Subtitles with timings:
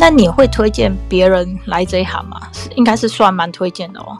[0.00, 2.50] 那你会推荐别人来这一行吗？
[2.54, 4.18] 是应该是算蛮推荐的哦。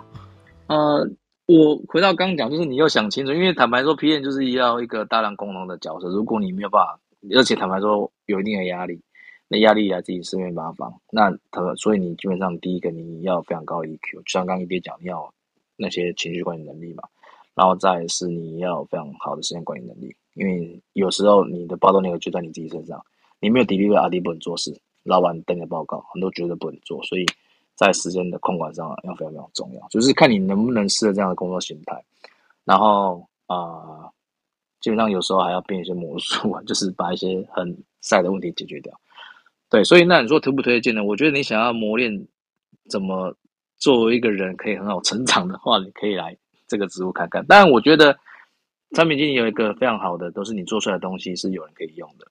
[0.67, 1.09] 呃，
[1.47, 6.09] 我回到刚刚讲，就是你要想清楚，因为坦白说，PM 就是要一个大量功能的角色。
[6.11, 7.01] 如果你没有办法，
[7.35, 9.01] 而且坦白说有一定的压力，
[9.49, 10.93] 那压力来自于四面八方。
[11.11, 15.33] 那他所以你基本上第一个你要非常高 EQ，就像刚刚一边讲，你要
[15.79, 17.05] 那些情绪管理能力嘛。
[17.55, 23.03] 然后再是你要非常好的时间管理能力，因为有时候你的报道那个就在你自己身上，
[23.41, 24.79] 你没有 delivery RD 不能做事，
[25.11, 27.27] 老板等你的报告，很多绝对不能做，所以
[27.75, 32.03] 在时间的控管上要非常非常重要，就是看你能不能适合这样的工作形态。
[32.65, 34.09] 然后啊、
[34.81, 38.99] 基本上有时候还要变一些魔术啊， 就是把一些很晒的问题解决掉。
[39.69, 41.05] 对，所以那你说推不推荐呢？
[41.05, 42.27] 我觉得你想要磨练
[42.89, 43.37] 怎么
[43.77, 46.37] 作为一个人可以很好成长的话，你可以来。
[46.69, 48.17] 这个职务看看，但我觉得
[48.93, 52.25] 产品经理有一个非常好的，都是你做出来的东西是有人可以用的，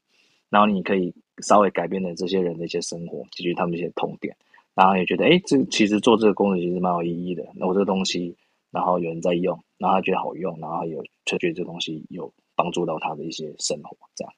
[0.49, 4.35] 然后你可以稍微改变了这些人的一些生活，解决他们一些痛点，
[4.73, 7.45] 然后也觉得，哎，这其实做这个工作其实蛮有意义的。
[7.55, 8.35] 那我这个东西，
[8.71, 14.33] 然后有人在用，然后他觉得好用，然后有就觉得这东西有帮助到他的一些生活，这样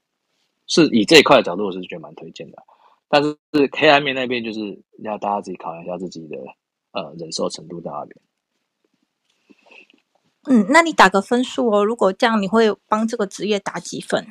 [0.67, 2.61] 是以这一块的角度，我是觉得蛮推荐的。
[3.09, 3.35] 但是
[3.71, 6.37] 黑暗面那边，就是要大家自己考量一下自己的
[6.91, 8.11] 呃忍受程度在哪里。
[10.47, 11.83] 嗯，那你打个分数哦。
[11.83, 14.25] 如果这样，你会帮这个职业打几分？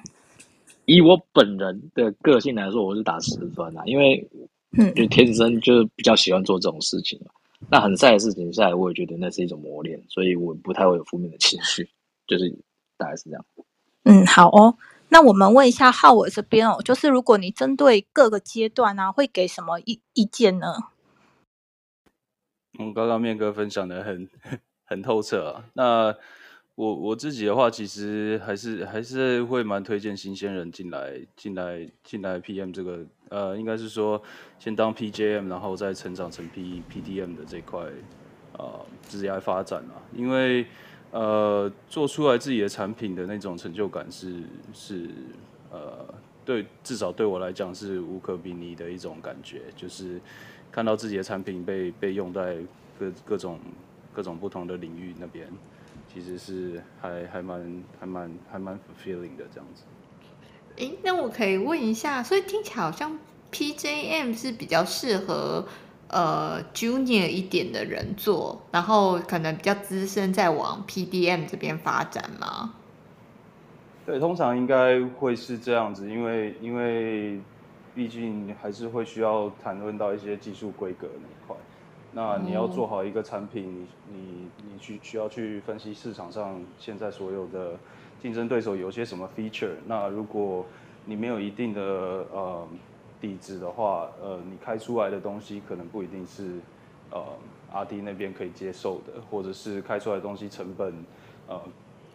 [0.91, 4.28] 以我本人的个性来说，我是打十分啊，因为
[4.77, 7.30] 嗯，就天生就是比较喜欢做这种事情嘛。
[7.60, 11.88] 嗯、那很晒的事情下来，我也觉得那是一种磨练，所以我不太会有负面的情绪，
[12.27, 12.48] 就是
[12.97, 13.44] 大概是这样。
[14.05, 14.77] 嗯，好哦。
[15.08, 20.75] 那我们问一下浩尔这边哦，就是如果你针对各个阶段呢、啊，会给什么意意见呢？
[22.78, 24.28] 嗯，刚刚面哥分享的很。
[24.91, 25.64] 很透彻啊！
[25.75, 26.12] 那
[26.80, 34.22] 我我自己的话，其实还是还是会蛮推荐新鲜人进来进来进来 PM 这个呃，应该是说
[34.58, 37.82] 先当 PJM，然后再成长成 P PDM 的这块
[38.56, 40.00] 呃职业发展啊。
[40.14, 40.64] 因为
[41.10, 44.36] 呃做出来自己的产品的那种成就感是
[44.72, 45.06] 是
[45.70, 46.06] 呃
[46.46, 50.19] 对至少对我来讲是无可比拟的一种感觉，就是
[50.72, 52.56] 看到自己的产品被被用在
[52.98, 53.58] 各各种。
[54.12, 55.46] 各种不同的领域那边，
[56.12, 59.84] 其实是还还蛮还蛮还蛮 fulfilling 的这样子。
[60.76, 63.19] 诶，那我可以问一下，所以听起来好像
[63.53, 65.66] PJM 是比较适合
[66.09, 72.75] 呃 junior 一点的人做，然后可能比较资深再往 PDM 这边发展吗？
[74.06, 77.41] 对，通常应该会是这样子，因为因为
[77.94, 81.56] 毕竟还是会需要谈论到一些技术规格那一块。
[82.12, 87.76] 那你要做好一个产品，你你你去需要去分析市场上现在所有的
[88.21, 89.75] 竞争对手有些什么 feature。
[89.87, 90.66] 那如果
[91.06, 91.81] 你没有一定的
[92.32, 92.66] 呃
[93.20, 96.59] 底子的话，呃，你开出来的东西可能不一定是
[97.10, 97.22] 呃
[97.72, 100.93] RD 那边可以接受的，或者是开出来的东西成本
[101.47, 101.60] 呃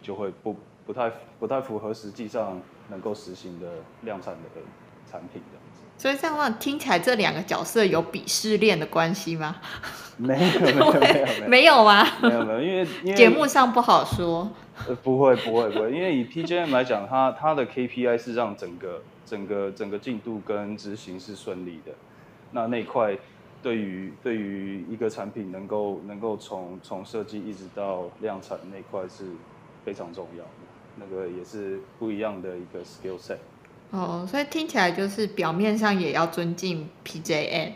[0.02, 0.56] 就会不
[0.86, 4.62] 不太不太符合实际上能够实行的量产的
[5.10, 5.65] 产品的。
[5.98, 9.56] 所以这样的话听起来，这两个角色有鄙视链的关系吗？
[10.18, 12.08] 没有，没有，没有，没有， 没有吗？
[12.22, 14.50] 没有，没有，因为因为节目上不好说。
[14.88, 21.94] 呃，不会，不会，不会，因为以 PJM 来讲，它它的 KPI 是让整个整个整个进度跟执行是顺利的。
[22.52, 23.18] 那那块
[23.64, 29.26] 对于对于一个产品能够能够从从设计一直到量产那块是
[29.86, 30.50] 非常重要的，
[30.98, 33.38] 那个也是不一样的一个 skill set。
[33.96, 37.72] 哦，所以听起来就是表面上也要尊敬 PJM，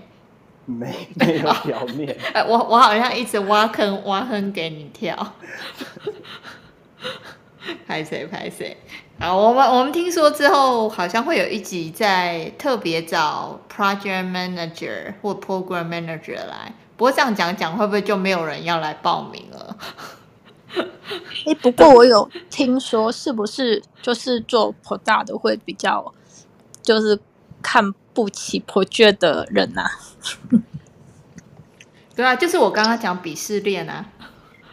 [0.65, 2.13] 没没有表面。
[2.33, 5.33] 哎，我我好像一直挖坑挖坑给你跳，
[7.87, 8.75] 拍 谁拍谁。
[9.17, 19.77] 啊，我们我们听说之后好像会有一集在特别找 Project Manager 或 Program Manager 来，不过这样讲讲会不会就没有人要来报名了？
[21.45, 26.13] 哎，不过我有听说，是不是就是做 Product 的会比较，
[26.81, 27.19] 就是
[27.61, 29.91] 看不起 Project 的人呐、啊？
[32.15, 34.05] 对啊，就是我刚刚讲鄙视链啊。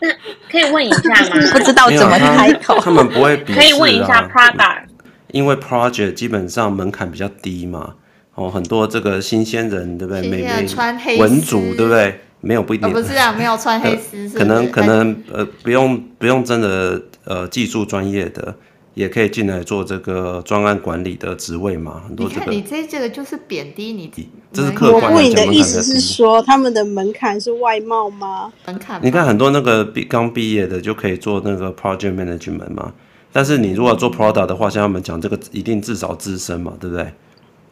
[0.00, 0.08] 那
[0.50, 1.30] 可以问一下吗？
[1.52, 2.78] 不知道怎么开口。
[2.80, 4.86] 他，们不会鄙视、啊、可以问一下 Product，
[5.32, 7.94] 因为 Project 基本上门槛比较低嘛。
[8.34, 10.22] 哦，很多这个新鲜人，对不对？
[10.28, 12.20] 美眉文组，对不对？
[12.42, 18.54] 没有不一定，哦、不是啊，没有穿黑丝， 可能可能呃，不用不用真的呃技术专业的，
[18.96, 22.02] 也可以进来做这个专案管理的职位嘛。
[22.08, 24.10] 很多这个，你看你这这个就是贬低你，
[24.50, 25.20] 这是客观的。
[25.20, 28.50] 你的意思是说，他们的门槛是外貌吗？
[28.66, 28.98] 门槛？
[29.04, 32.90] 你看很多那个毕刚毕业的就可以做那个 project management 嘛，
[33.30, 37.12] 但是你如果做 product 的话，像他们讲这个一定至少资深嘛，对不对？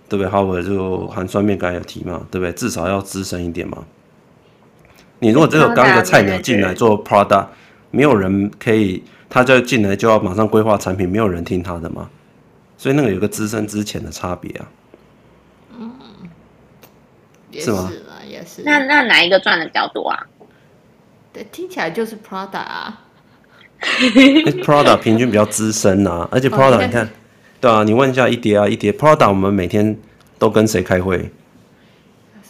[0.06, 2.52] 对不对？Howard 就含酸面刚才有提嘛，对不对？
[2.52, 3.78] 至少要资深一点嘛。
[5.20, 7.46] 你如果只有刚一个菜鸟进来做 product，
[7.90, 9.02] 没有人可以，
[9.34, 12.08] 他就进来就要马上规划产品，没有人听他的嘛。
[12.78, 14.68] 所以那个有个资深之前的差别啊。
[15.76, 15.90] 嗯，
[17.50, 17.90] 也是吗？
[18.28, 18.62] 也是。
[18.64, 20.24] 那那哪一个赚的比较多啊？
[21.32, 23.00] 对，听起来就是 product 啊。
[24.62, 27.10] product 平均比较资深啊， 而且 product 你看，
[27.60, 29.98] 对啊，你问一下一叠啊一叠 product，我们每天
[30.38, 31.28] 都跟谁开会？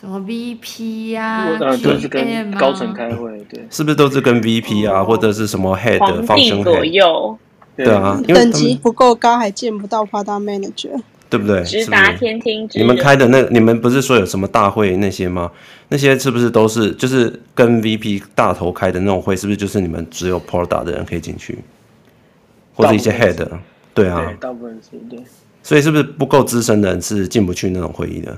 [0.04, 7.38] 什么 VP 呀、都是跟高层开会，对，是不是都是跟 VP 啊，哦、或者是什么 head 方向左右？
[7.74, 11.64] 对啊，等级不够高，还见不到 product manager，对不对？
[11.64, 12.68] 直达天听。
[12.74, 15.50] 你们开的那，你们不是说有什么大会那些吗？
[15.88, 19.34] 那些是不是都是就是跟 VP 大头开的那种会？
[19.34, 21.58] 是不是就是你们只有 product 的人可以进去，
[22.74, 23.42] 或者一些 head？
[23.94, 25.18] 对啊，大部分是对。
[25.62, 28.36] 所以是不是不够资深的人是进不去那种会议的？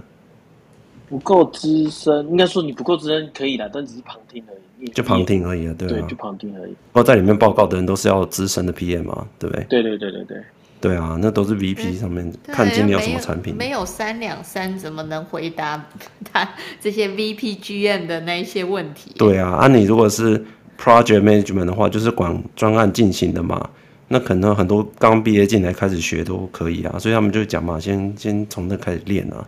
[1.08, 4.88] 不够资深，应该说你不够资深可以的，但只是旁听而已。
[4.91, 6.73] 就旁听而已啊，对啊，对，就旁听而已。
[6.93, 9.64] 不过在里面报告的人都是要资深的 PM 嘛，对不对？
[9.69, 10.37] 对对对对对。
[10.79, 13.56] 对啊，那都是 VP 上面看今天有什么产品。
[13.56, 15.82] 没有三两三，怎么能回答
[16.32, 16.47] 他
[16.81, 19.12] 这些 VP GM 的那一些问题？
[19.17, 20.38] 对啊，啊，你如果是
[20.79, 23.70] Project Management 的话，就是管专案进行的嘛，
[24.08, 29.44] 那可能很多刚毕业进来开始学都可以啊，所以他们就讲嘛，先先从那开始练啊。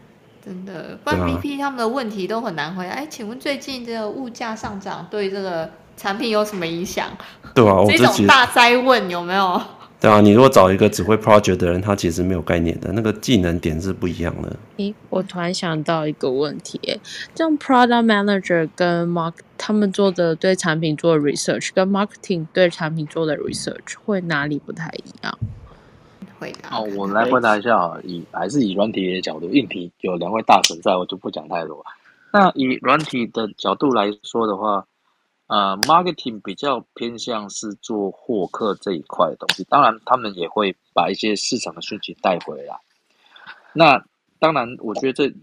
[0.49, 2.91] 真的，不然 VP 他们的问题都很难回答。
[2.91, 7.06] 哎、啊，请问最近这个物价上涨对这个产品有什么影响？
[7.55, 9.61] 对啊，这种大灾问有没有？
[10.00, 14.56] 对啊，你如果找一个只会 project 的人，他其实没有概念的，那个技能点是不一样的。
[14.79, 16.81] 咦，我突然想到一个问题，
[17.35, 25.39] 这样 product manager 跟 mark 他们做的对产品做的 research，跟 marketing 对产品做的 research 会哪里不太一样？
[26.38, 31.85] 回答好，我们来回答一下啊，以还是以软体的角度，硬体有两位大神在，我就不讲太多。
[32.32, 34.87] 那以软体的角度来说的话，
[35.46, 42.79] 呃，marketing 比较偏向是做获客这一块的东西，当然他们也会把一些市场的讯息带回来。
[43.73, 44.05] 那
[44.38, 45.35] 当然，我觉得这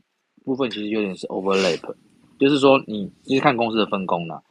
[0.43, 1.95] 部分其实有点是 overlap，
[2.39, 4.41] 就是说你其实看公司的分工啦。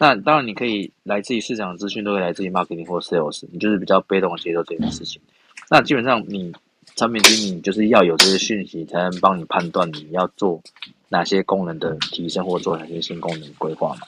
[0.00, 5.22] 那当然你可以来自于市场的资讯，都可以来自于 marketing 或 sales，你就是比较被动的接受这件事情。
[5.70, 6.52] 那基本上，你
[6.96, 10.62] 产品经理就是要有这些讯息，才能帮你判断你要做
[11.08, 14.00] 哪些功能的提升，或做哪些新功能规划嘛。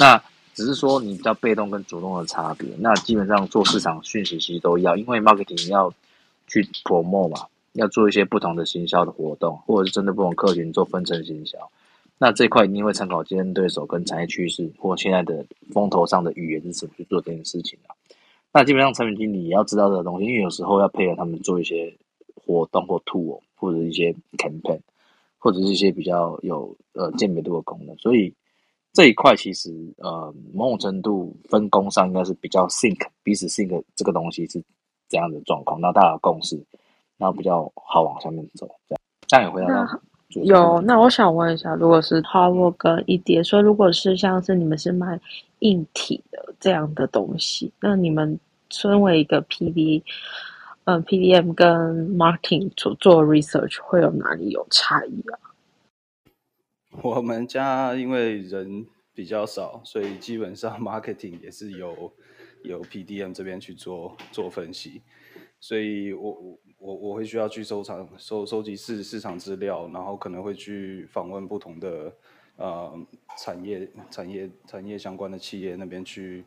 [0.00, 0.22] 那
[0.54, 2.68] 只是说你比较被动跟主动的差别。
[2.78, 5.92] 那基本上做市场讯息其实都要，因为 marketing 要
[6.46, 11.58] 去泼墨嘛，要做一些不同的行销的活动，或者是针对不同客群做分层行销。
[12.18, 17.94] 那这块一定会参考竞争对手跟产业趋势，或现在的风头上的语言是什么去做这件事情啊。
[18.52, 21.96] 那基本上产品经理也要知道这个东西，因为有时候要配合他们做一些
[22.34, 24.80] 活动或 tool，或者一些 campaign，
[25.38, 27.96] 或者是一些比较有呃鉴别度的功能。
[27.96, 28.34] 所以
[28.92, 34.62] 这一块其实呃某种程度分工上应该是比较 sync，彼此 sync 这个东西是
[35.08, 36.62] 这样的状况，那大家有共识，
[37.16, 38.68] 然后比较好往下面走。
[38.86, 40.00] 这样这样也回答到
[40.42, 40.80] 有。
[40.82, 45.18] 那我想问一下，如果是 Howard 跟 ED 说，如果是像是你们是卖
[45.60, 48.38] 硬体的这样的东西，那你们
[48.72, 50.02] 身为一个 PD，
[50.84, 55.38] 嗯、，PDM 跟 Marketing 做做 research 会有哪里有差异啊？
[57.02, 62.12] 我们家因为人比较少，所以基本上 Marketing 也是由
[62.64, 65.02] 由 PDM 这边去做做分析，
[65.60, 72.12] 所以我我我我会需要去收藏收收集市市场资料，然后可能会去访问不同的。
[72.56, 72.92] 呃，
[73.38, 76.44] 产业、产业、产业相关的企业那边去，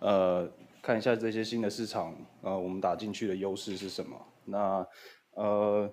[0.00, 0.46] 呃，
[0.86, 4.16] 看一下这些新的市场，呃，我们打进去的优势是什么？
[4.44, 4.86] 那，
[5.32, 5.92] 呃，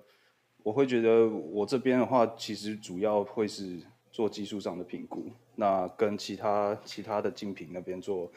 [0.62, 3.80] 我会觉得我这边的话，其实主要会是
[4.12, 8.30] 做技术上的评估，那跟其他其他的竞品那边做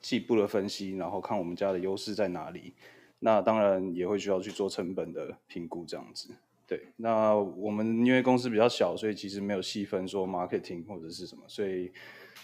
[0.00, 2.74] 进一步的分析，然后看我们家的优势在哪里。
[3.18, 6.32] 那当然也会需要去做成本的评估，这样子。
[6.64, 11.90] 对，那我们因为公司比较小，所以其实没有细分说 marketing 或者是什么，所以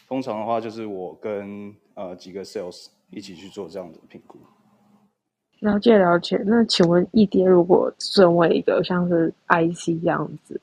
[0.08, 4.38] 通常的话就是我跟呃几个 sales 一起去做这样的评估。
[5.60, 10.58] 了解了解，那请问一爹，如果身为一个像是 IC 这样子，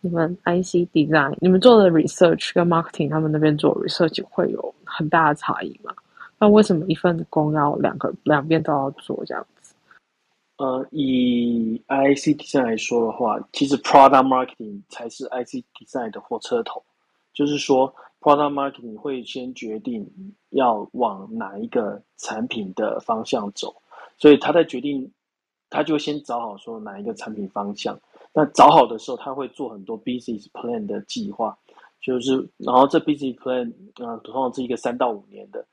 [0.00, 5.92] 你们 IC design，你们做的 research 跟 marketing 他们那边做 research 会有很大的差异吗？
[6.38, 9.74] 那为什么一份工要两个两边都要做这样子？
[10.58, 16.82] 呃，以 IC design 来说的话，其实 product marketing 才是 IC design 的火车头。
[17.34, 17.92] 就是说
[18.26, 20.04] ，product marketing 会先决定
[20.50, 23.72] 要往哪一个产品的方向走，
[24.18, 25.08] 所以他在决定，
[25.70, 27.96] 他就先找好说哪一个产品方向，
[28.32, 31.56] 那找好的时候，他会做很多 business plan 的计划，
[32.00, 33.70] 就是然后这 business plan
[34.04, 35.64] 啊、呃，通常是一个三到五年的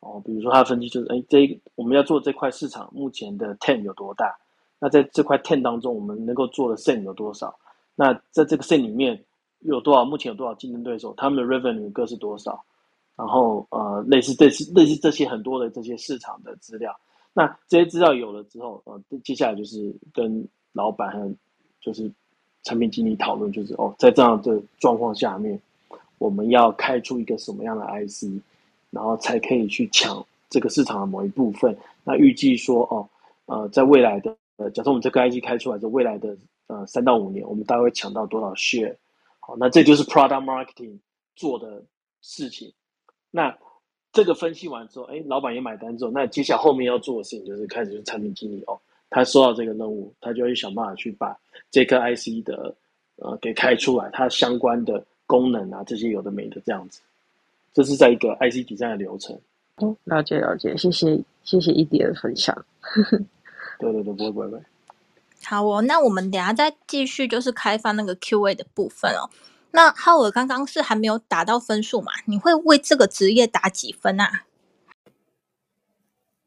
[0.00, 0.20] 哦。
[0.22, 4.36] 比如说他的分析就是，哎，这我们要做这块市场目前的 ten 有多大？
[4.78, 7.58] 那在这块 ten 当中，我们能够做的 SAM 有多少？
[7.94, 9.24] 那在这个 SAM 里面
[9.62, 10.04] 有多少？
[10.04, 11.14] 目前有多少竞争对手？
[11.16, 12.62] 他们的 revenue 各是多少？
[13.16, 16.94] 然后呃，类似这些类似这些很多的这些市场的资料。
[17.34, 21.30] 那这些资料有了之后，呃，接下来就是跟老板和
[21.80, 22.10] 就是
[22.62, 25.60] 产品经理讨论，就是哦，在这样的状况下面，
[26.18, 28.40] 我们要开出一个什么样的 IC，
[28.90, 31.76] 然后才可以去抢这个市场的某一部分。
[32.04, 33.08] 那预计说哦，
[33.46, 38.94] 呃，在未来的呃，假设我们这个 IC 开出来，在未来的呃三到五年，我们大概会抢到多少 share？
[39.44, 40.96] 好，那这就是 product marketing
[41.34, 41.82] 做的
[42.20, 42.72] 事情。
[43.30, 43.52] 那
[44.12, 48.78] 这个分析完之后，哎，老板也买单之后，那接下来后面要做的事情就是开始就是产品经理哦。
[49.10, 51.36] 他收到这个任务，他就会想办法去把
[51.70, 52.74] 这颗 IC 的
[53.16, 57.00] 呃给开出来，它相关的功能啊，这些有的没的这样子，
[57.74, 59.38] 这是在一个 IC design 的流程。
[59.76, 62.56] 哦，了解了解，谢谢谢谢一迪的分享。
[63.80, 64.62] 对对对，不会不会不会。
[65.44, 69.30] 好哦，那我们等下再继续就是开发那个 QA 的部分哦。
[69.72, 72.12] 那浩尔刚刚是还没有打到分数嘛？
[72.26, 74.44] 你会为这个职业打几分啊？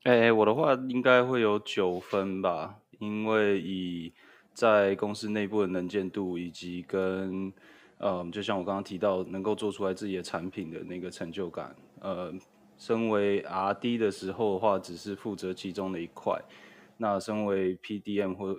[0.03, 4.13] 哎、欸，我的话应该会有九分吧，因为以
[4.53, 7.51] 在公司内部的能见度，以及跟
[7.97, 12.31] 嗯，就像我刚刚提到，能够做出来自己的产品的那个成就感，呃，
[12.77, 16.39] 身为 RD 的时候的话，只是负责其中的一块，
[16.97, 18.55] 那身为 PDM 或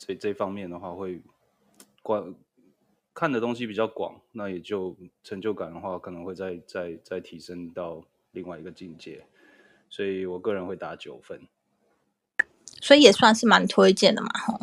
[0.00, 1.20] 这这方面的话，会
[2.02, 2.34] 广
[3.12, 8.02] 看的东西比较广，那也就成就感的话，可能会再再再提升到
[8.32, 9.26] 另外一个境界。
[9.90, 11.48] 所以我个人会打九分，
[12.80, 14.58] 所以也算是蛮推荐的嘛，吼。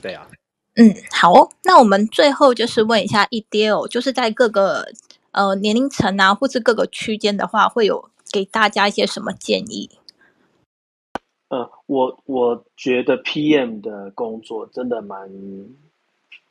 [0.00, 0.26] 对啊，
[0.74, 4.90] 嗯，好哦，那我们最后就是问一下一爹哦，就是在各个
[5.30, 9.90] 呃年龄层啊，或是各个区间的话，会有给大家一些什么建议？
[11.52, 15.30] 呃，我我觉得 PM 的工作真的蛮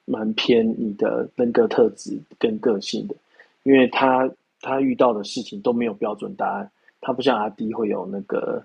[0.05, 3.15] 蛮偏你的人格特质跟个性的，
[3.63, 4.29] 因为他
[4.59, 6.69] 他遇到的事情都没有标准答案。
[6.99, 8.63] 他不像 RD 会有那个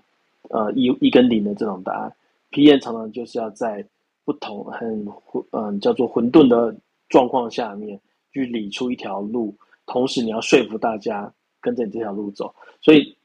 [0.49, 2.15] 呃一一跟零的这种答案
[2.51, 3.83] ，PM 常常就是要在
[4.23, 6.75] 不同很混嗯叫做混沌的
[7.09, 7.99] 状况下面
[8.31, 9.55] 去理出一条路，
[9.87, 12.53] 同时你要说服大家跟着你这条路走。
[12.79, 13.17] 所以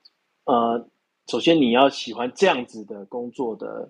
[0.46, 0.82] 呃，
[1.28, 3.88] 首先你要喜欢这样子的工作的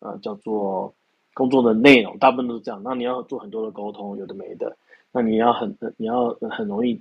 [0.00, 0.94] 呃叫做
[1.32, 2.80] 工作的内容，大部分都是这样。
[2.84, 4.76] 那你要做很多的沟通，有的没的。
[5.12, 6.98] 那你要很你要很容易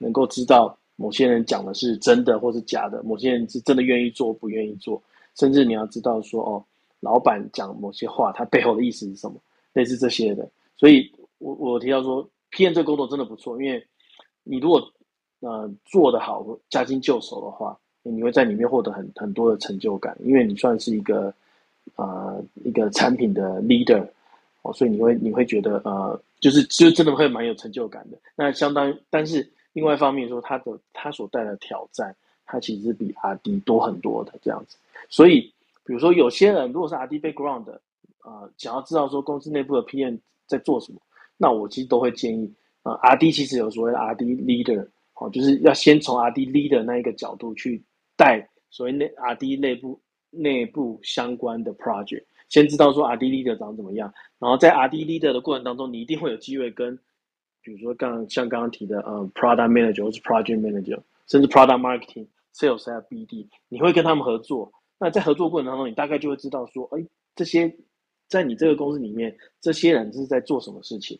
[0.00, 0.76] 能够知道。
[0.96, 5.02] 某些人讲的是真的或是假的，某些人是真的愿意做不愿意做，
[5.34, 6.64] 甚至你要知道说哦，
[7.00, 9.34] 老板讲某些话，他背后的意思是什么，
[9.72, 10.48] 类似这些的。
[10.76, 13.84] 所以我我提到说，PM 这个工作真的不错，因为
[14.44, 14.92] 你如果
[15.40, 21.32] 呃做得好，驾轻就熟的话，你会在里面获得很很多的成就感，因为你算是一个
[21.96, 24.06] 呃一个产品的 leader
[24.62, 28.18] 哦，所以你会你会觉得呃就是就真的会蛮有成就感的。
[28.34, 29.48] 那相当但是。
[29.74, 34.76] 另外一方面说，他的他所带来的挑战，他其实比 RD 多很多的这样子。
[35.08, 35.50] 所以，
[35.82, 37.80] 比如说有些人如果是 RD background 的，
[38.22, 41.00] 呃，想要知道说公司内部的 PM 在做什么，
[41.38, 47.82] 那我其实都会建议，呃，RD 其实有所谓的 RD leader，哦，就是要先从 RD leader 那一个角度去
[48.22, 50.00] 带所谓内 RD 内部
[50.30, 56.96] 内部相关的 project，先知道说 RD leader 长怎么样，然后在 RD leader 的过程当中，你一定会有机会跟。
[57.64, 64.72] 比如说刚，像刚刚提的，呃，product manager 或是 project manager，甚至 product marketing、sales 还有 BD，你会跟他们合作。
[64.98, 67.04] 那在合作过程当中，你大概就会知道说，哎，
[67.36, 67.72] 这些
[68.28, 71.16] 在你这个公司里面，这些人是在做什么事情。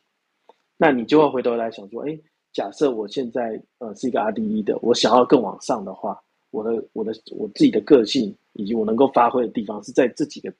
[0.76, 2.18] 那你就会回头来想说，哎，
[2.52, 6.21] 假设我现在呃是一个 R D E 的，我想要更往上的话，
[6.52, 10.52] 我的我的我自己的个性以及我能够发挥的地方是在这几个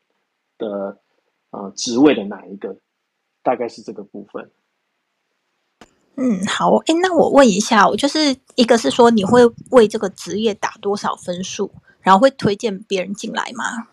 [0.59, 0.99] 的
[1.51, 2.77] 呃职位的哪一个？
[3.45, 4.49] 大概是这个部分。
[6.15, 11.69] 嗯，好，哎，那我问一下，我就是一个是说，你会为这个职业打多少分数，
[12.03, 13.89] 然后会推荐别人进来吗？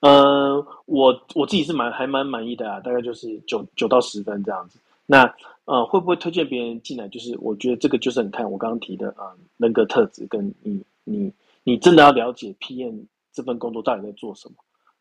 [0.00, 4.78] 呃，我我自己是蛮还蛮满意的啊，大概就是九九到十分这样子。
[5.06, 7.08] 那呃，会不会推荐别人进来？
[7.08, 11.32] 就是我觉得这个就是很看我刚刚提的啊、人格特质跟你你
[11.64, 14.54] 你真的要了解 PM 这份工作到底在做什么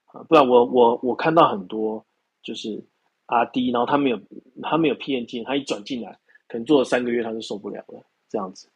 [0.08, 2.06] 啊、不然我我我看到很多
[2.44, 2.84] 就是。
[3.28, 4.20] 阿 D，然后他没有，
[4.62, 8.68] 他没有 PM 进，他一转进来，可能做了三个月他就受不了了，这样子，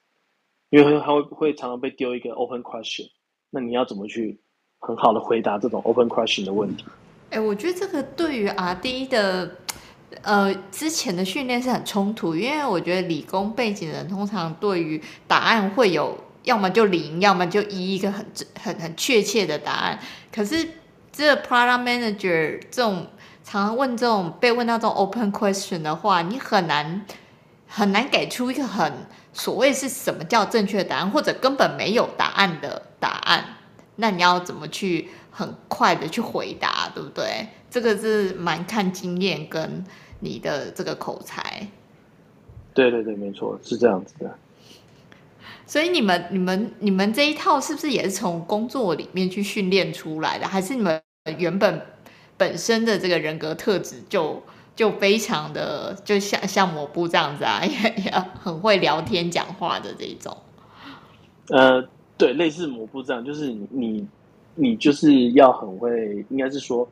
[0.70, 3.10] 因为他会会常常被丢一个 open question，
[3.50, 4.40] 那你要怎么去
[4.80, 6.86] 很好的回答这种 open question 的问题？
[7.32, 9.54] 哎，我觉得这个对于阿 D 的
[10.22, 18.26] 呃，之前的训练是很冲突，因为我觉得理工背景的人通常对于答案会有，要么就零，要么就一，一个很
[18.62, 20.00] 很很确切的答案。
[20.34, 20.68] 可是
[21.12, 23.08] 这 product manager 这种
[23.44, 27.06] 常常问这种被问到这种 open question 的话，你很难
[27.68, 28.92] 很难给出一个很
[29.34, 33.46] 所谓是什么叫正确答案，或者根本没有答案的答案。
[33.98, 37.48] 那你要怎么去很快的去回答，对不对？
[37.70, 39.84] 这个是蛮看经验跟
[40.20, 41.68] 你的这个口才。
[42.74, 44.38] 对对对，没错，是这样子的。
[45.66, 50.48] 所以你们、你们、你们这一套是不是也是从工作里面去训练出来的？
[50.48, 51.02] 还是你们
[51.38, 51.82] 原本
[52.38, 54.44] 本身的这个人格特质就
[54.76, 58.12] 就非常的，就像像抹布这样子啊，也也
[58.42, 60.38] 很会聊天讲话的这一种？
[61.50, 61.88] 呃。
[62.18, 64.08] 对，类似抹布这样，就是你，
[64.56, 66.88] 你就是要很会，应该是说，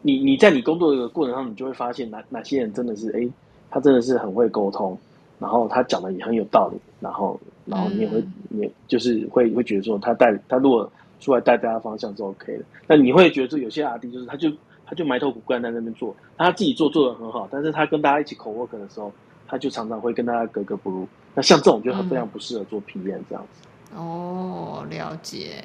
[0.00, 3.28] 你你在你工作的过程中，你就会发现哪哪些人真的是，哎，
[3.70, 4.98] 他真的是很会沟通，
[5.38, 14.50] 然后他讲的也很有道理，然后然后你也会，嗯、你也就是会会觉得说，他带他如果出来带大家方向是 OK 的，那你会觉得说，有些阿弟就是他就
[14.86, 19.12] 他就埋头苦干在那边做，他自己做做的很好，但是他跟大家一起 co-work 的时候，
[19.46, 23.68] 他就常常会跟大家格格不入，那像这种就很非常不适合做 PM 这样子。
[23.96, 25.64] 哦，了解。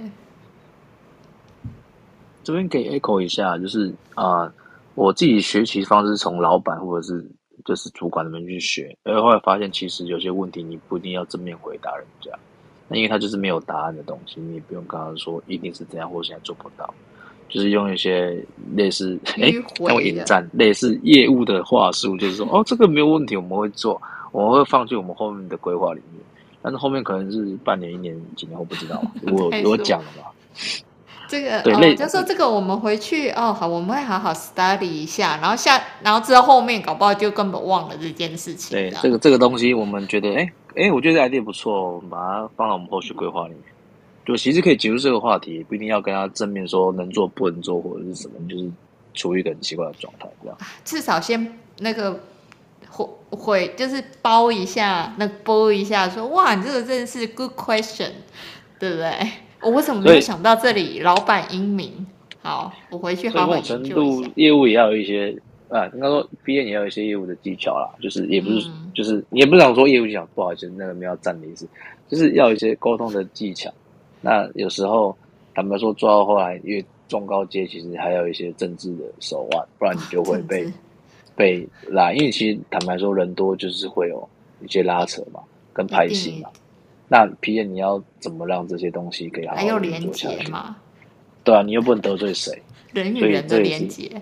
[2.43, 4.53] 这边给 echo 一下，就是啊、呃，
[4.95, 7.29] 我自己学习方式从老板或者是
[7.65, 12.31] 就是主管那边去学，而后来发现其实有些问题你不一定要正面回答人家，
[12.87, 16.93] 那因为他就是没有答案的东西，你也不用跟他说一定是这样，或者现在做不到，
[17.49, 18.41] 就是用一些
[18.75, 19.49] 类似哎，
[19.81, 26.23] 让我引战类似业务的话术，就是说哦，这个没有问题，我们会做，我们会放进我们后面的规划里面。
[26.61, 29.01] 但是后面可能是半年、一年、几年，我不知道。
[29.31, 30.31] 我我讲了吧？
[31.29, 38.77] 这个对，哦、就说这个我们回去哦，好，我们会好好 study 一下，然后下，然后之后后面搞不好就根本忘了这件事情。
[38.77, 43.63] 对，这个这个东西，我们觉得，哎哎，我觉得这个 idea 不错，我们把它放到我们后续规划里面。
[44.25, 48.71] 就其实可以结束这个话题，不一定要跟他正面说能做不能做或者是什么，就是
[49.13, 50.57] 处于一个很奇怪的状态，这样。
[50.85, 52.17] 至少先那个。
[53.29, 58.09] 会会就是包一下，那包一下说，说哇，你这个真的是 good question，
[58.79, 59.11] 对不对？
[59.61, 60.99] 我为什么没有想到这里？
[60.99, 62.05] 老板英明，
[62.41, 63.89] 好，我回去好好研究一下。
[63.89, 65.35] 程度业务也要有一些
[65.69, 71.67] 啊，应该说 PM 也要有一些业务的技巧啦，就是也不是，嗯、就是也不想说业务技巧不好意思，那个没有占的意思，
[72.07, 73.69] 就是要有一些沟通的技巧。
[74.21, 75.17] 那有时候
[75.53, 80.71] 坦白说做到后来，因为中高阶其实还有一些政治的手腕，不然你就会被。
[81.37, 84.27] 被拉，因为其实坦白说，人多就是会有
[84.65, 85.39] 一些拉扯嘛，
[85.71, 86.49] 跟拍戏嘛。
[87.07, 89.85] 那 PM 你要怎么让这些东西可以好好做下去？
[89.85, 90.75] 还有连接嘛？
[91.43, 92.61] 对啊，你又不能得罪谁？
[92.91, 94.21] 人与人的连接。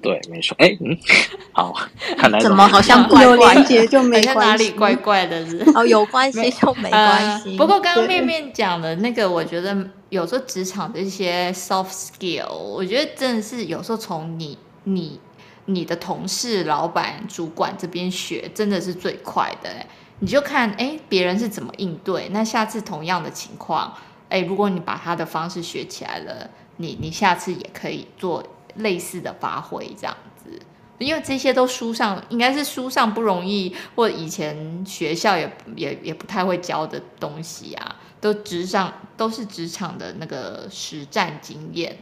[0.00, 0.56] 对，没错。
[0.58, 0.98] 哎，嗯，
[1.52, 1.72] 好，
[2.18, 4.40] 看来怎么好像怪怪有连接就没 关系？
[4.40, 5.62] 哪里怪怪的是？
[5.76, 7.50] 哦，有关系就没关系。
[7.52, 9.76] 呃、不过刚刚面面讲的那个，我觉得
[10.08, 15.20] 有时候职场的一些 soft skill，我觉得真的是有时候从你你。
[15.66, 19.70] 你的同事、老板、主管这边学真的是最快的，
[20.18, 23.96] 你就看哎，别人是怎么应对，那下次同样的情况，
[24.28, 28.44] 哎，如果你把他的方式学起来了，你你下次也可以做
[28.76, 30.60] 类似的发挥，这样子，
[30.98, 41.96] 因为这些都书上应该是书上不容易，或以前学校也也也不太会教的东西啊，都职场都是职场的那个实战经验。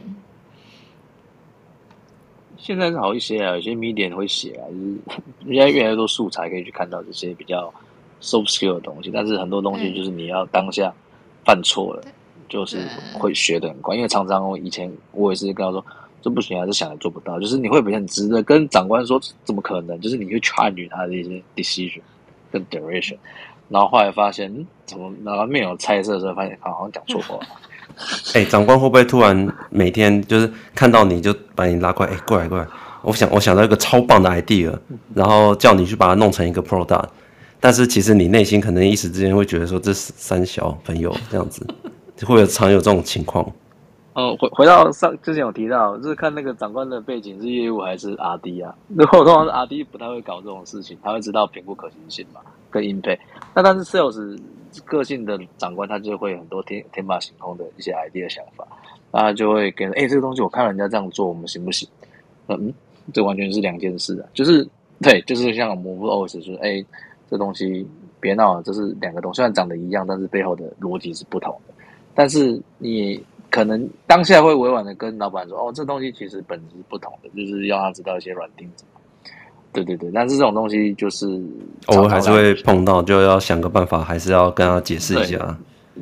[2.61, 7.73] 现在是好一些啊，有些 media 会写啊，就是现在越来越多素材可以去看到这些比较
[8.21, 10.93] soft skill 的东西，但是很多东西就是你要当下
[11.43, 12.03] 犯错了，
[12.47, 12.77] 就是
[13.13, 13.95] 会学的很快。
[13.95, 15.83] 因为常常我以前我也是跟他说，
[16.21, 22.01] 这不行，还是想也做不到，就是你会比很直的跟长官说怎么可能，就是你会 challenge 他的一些 decision
[22.51, 23.17] 跟 direction，
[23.69, 27.43] 然后后来发现，嗯，怎么然后面有猜测的时候，发现他好像讲错话。
[28.33, 32.13] 哎、长官会不会突然每天就是看到你就把你拉过来？
[32.13, 32.67] 哎、过来过来！
[33.01, 34.71] 我想我想到一个超棒的 idea，
[35.15, 37.05] 然后叫你去把它弄成一个 product。
[37.59, 41.65] 但是其实你内心可能一时之间会觉得说，这是三小朋友这样子，
[42.25, 43.51] 会有常有这种情况。
[44.39, 48.75] 回回到上之前有提到，就是看那个长官的背景是业务还是 RD 啊？
[48.87, 53.19] 如果通常是 RD 不太会搞这种事情，他会知道评估可行性嘛，跟 impact。
[53.53, 54.39] 那但是 sales
[54.85, 58.67] 个性的长官，他就会很多天天马行空的一些 idea 想法，
[59.11, 61.87] 他就会跟哎、这个东西我看人家这样做，我们行不行？
[62.47, 62.73] 嗯，
[63.13, 64.27] 这完全是两件事啊。
[64.33, 64.67] 就是
[65.01, 66.83] 对，就是像我们不 always 说，哎、
[67.29, 67.85] 这东西
[68.19, 71.73] 别闹了，这是两个东西，虽然长得一样，但是背后的逻辑是不同的。
[72.13, 78.83] 但是你可能当下会委婉的跟老板说，哦，这东西其实本质不同的，就是要他知道一些软钉子。
[79.73, 81.41] 对对对，但是这种东西就是
[81.85, 85.57] 偶尔还是会碰到，就要想个办法，还是要跟他解释一下。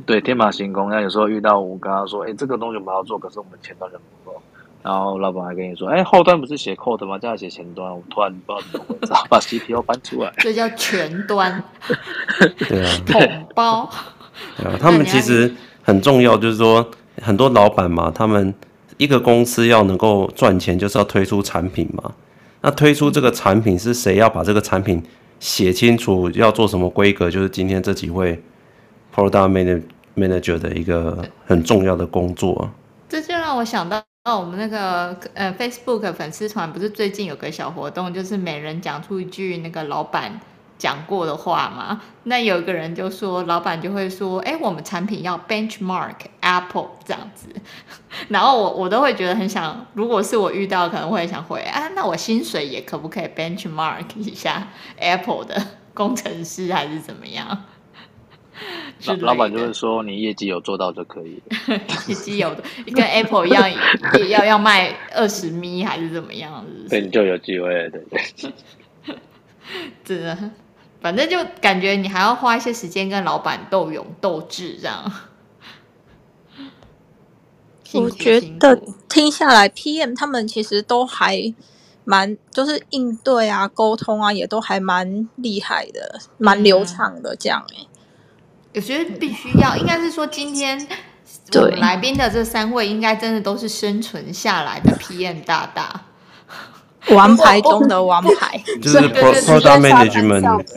[0.06, 0.90] 对，天马行空。
[0.90, 4.42] 那有时候遇到我跟他说，哎，这个东西我们要做，可是我们前端人不够。
[4.82, 7.20] 然后老板还跟你说，哎，后端不是写 code 吗？
[7.20, 10.32] 叫他写前端，我突然不知道怎么回事， 把 CTO 搬出来。
[10.38, 11.64] 这叫全端。
[12.66, 12.92] 对啊。
[13.06, 13.90] 统包。
[14.58, 16.88] 对啊，他们其实很重要，就是说
[17.22, 18.54] 很多老板嘛，他们
[18.98, 22.14] 一个公司要能够赚钱，就是要推出产品嘛。
[22.62, 25.02] 那推出这个产品是谁要把这个产品
[25.40, 28.42] 写清楚，要做什么规格，就是今天这几位
[29.16, 29.82] product manager
[30.18, 32.70] manager 的一个很重要的工作。
[33.08, 40.40] 这就让我想到，我们那个呃 Facebook 粉丝团不是最近有个小活动，就是每人讲出一句那个老板
[40.80, 47.50] 讲过的话嘛，那有一个人就说，老板就会说，哎，我们产品要 benchmark Apple 这样子，
[48.30, 55.62] 然后我我都会觉得很想，如果是我遇到，可能会想回啊，那我薪水也可不可以 benchmark 一下 Apple 的
[55.94, 57.66] 工程师，还是怎么样？
[59.06, 62.64] 老老板就会说，你业绩有做到就可以了， 业绩有的
[62.94, 63.70] 跟 Apple 一样，
[64.18, 66.66] 也要要卖二十米还是怎么样？
[66.66, 66.90] 是不是？
[66.90, 68.54] 对，你就有机会了，对对。
[70.04, 70.52] 真的。
[71.02, 75.12] 反正就感觉你还要花一些时间跟老板斗勇斗智这样。
[77.94, 81.54] 我觉得听下来，PM 他们其实都还
[82.04, 87.86] 蛮，就是应对啊、沟通啊，也都还蛮厉害的，蛮流畅的这样哎。
[88.76, 90.88] 我觉得必须要，应该是说今天
[91.56, 96.02] 我们来宾的这三位，应该真的都是生存下来的 PM 大大。
[97.12, 100.68] 王牌中的王牌，就是 product management，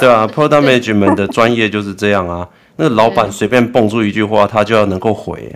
[0.00, 2.48] 对啊，product management 的专业就是这样啊。
[2.76, 5.54] 那老板随便蹦出一句话，他就要能够回，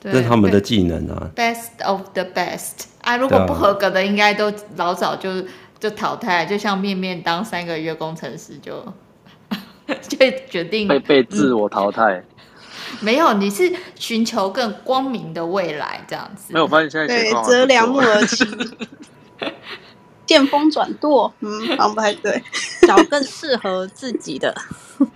[0.00, 1.28] 这是他们的技能啊。
[1.34, 5.42] Best of the best 啊，如果不合格的，应该都老早就
[5.80, 6.46] 就淘汰。
[6.46, 8.84] 就像面面当三个月工程师就
[10.06, 12.22] 就决定被被自我淘汰。
[13.00, 16.52] 没有，你是寻求更光明的未来这样子。
[16.52, 18.46] 没有，我发现现在对择良木而栖。
[20.30, 22.40] 见风转舵，嗯，好不太对，
[22.86, 24.54] 找更适合自己的。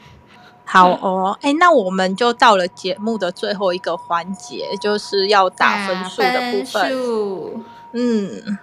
[0.67, 7.65] 好哦，哎，那我们就到了节目的最后一个环节，就是要打分数的部分。
[7.93, 8.59] 嗯，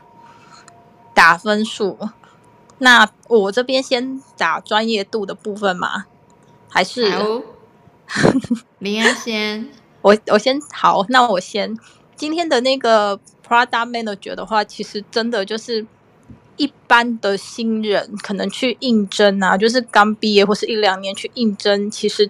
[1.13, 1.97] 打分数。
[2.79, 6.07] 那我这边先打专业度的部分嘛？
[6.67, 7.09] 还是？
[8.79, 9.69] 林安 先，
[10.01, 11.77] 我我先好，那我先。
[12.17, 15.87] 今天的那个 Product Manager 的话，其实真的就是。
[16.61, 22.29] 一般的新人可能去应征啊，就是刚毕业或是一两年去应征，其实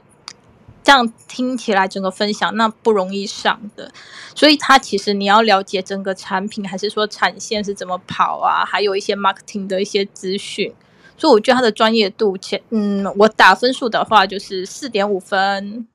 [0.82, 3.92] 这样听起来整个分享那不容易上的。
[4.34, 10.74] 所以他其实你要了解整个产品，还是说产线是怎么跑啊，还有一些 marketing 的一些资讯。
[11.18, 15.86] 所以我觉得他的专业度前，嗯，我打分数的话就是四点五分。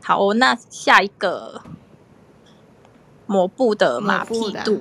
[0.00, 1.60] 好，那下一个
[3.26, 4.80] 抹布的马屁度。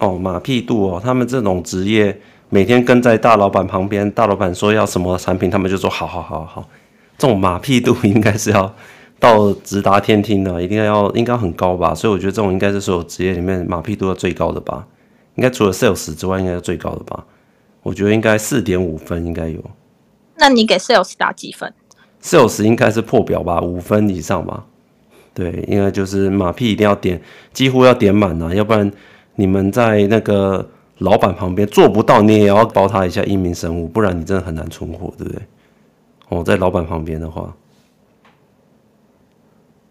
[0.00, 6.66] 哦，马屁度哦，他们这种职业每天跟在大老板旁边，大老板说要什么产品，他们就说好好好好。
[7.18, 8.74] 这种马屁度应该是要
[9.18, 11.94] 到直达天听的，一定要应该很高吧？
[11.94, 14.86] 所以我觉得这种应该是所有职业里面马屁度要最高的吧？
[15.34, 17.24] 应该除了 sales 之外，应该是最高的吧？
[17.82, 19.62] 我觉得应该四点五分应该有。
[20.36, 21.70] 那你给 sales 打几分
[22.22, 24.64] ？sales 应该是破表吧，五分以上吧？
[25.34, 27.20] 对，应该就是马屁一定要点，
[27.52, 28.90] 几乎要点满啊，要不然。
[29.36, 35.42] 你们在那个老板旁边做不到，你也要包他一下英明神武，不然你真的很难存活，对不对？
[36.28, 37.56] 哦，在老板旁边的话，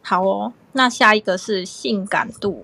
[0.02, 0.54] 好哦。
[0.74, 2.64] 那下一个是性感度。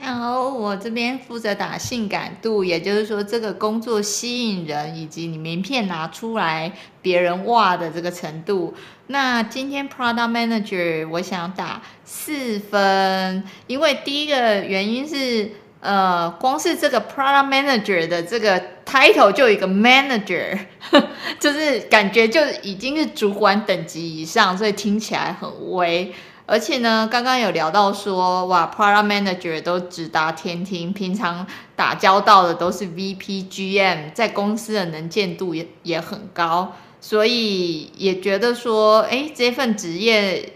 [0.00, 6.72] 然后我这边负责打性感度，也就是说这个工作吸引人，以及你名片拿出来
[7.02, 8.72] 别人哇的这个程度。
[9.08, 15.50] 那今天 Product Manager 我想打四分，因为第一个原因是。
[15.82, 20.56] 呃，光是这个 product manager 的这个 title 就有一个 manager，
[21.40, 26.14] 就是感觉就已经是主管等级以上，所以听起来很威。
[26.46, 40.52] 而且呢，刚刚有聊到说，哇，product manager 都直达天听，平常打交道的都是 VP、GM，在公司的能见度也也很高，所以也觉得说，哎，这份职业，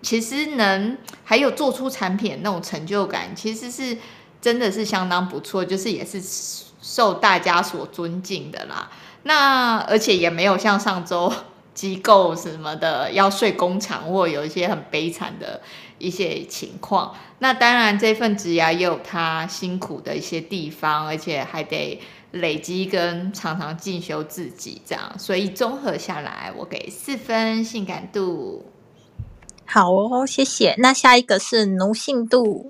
[0.00, 3.98] 其实能还有做出产品的那种成就感，其实是。
[4.44, 6.22] 真的是相当不错，就是也是
[6.82, 8.90] 受大家所尊敬的啦。
[9.22, 11.32] 那而且也没有像上周
[11.72, 15.62] 机构什么的要睡工厂，或有一些很悲惨的
[15.96, 17.14] 一些情况。
[17.38, 21.98] 那当然，这份职涯也有他辛苦的一些地方，而且还得
[22.32, 25.18] 累积跟常常进修自己这样。
[25.18, 28.66] 所以综合下来，我给四分性感度。
[29.64, 30.74] 好哦，谢谢。
[30.76, 32.68] 那下一个是奴性度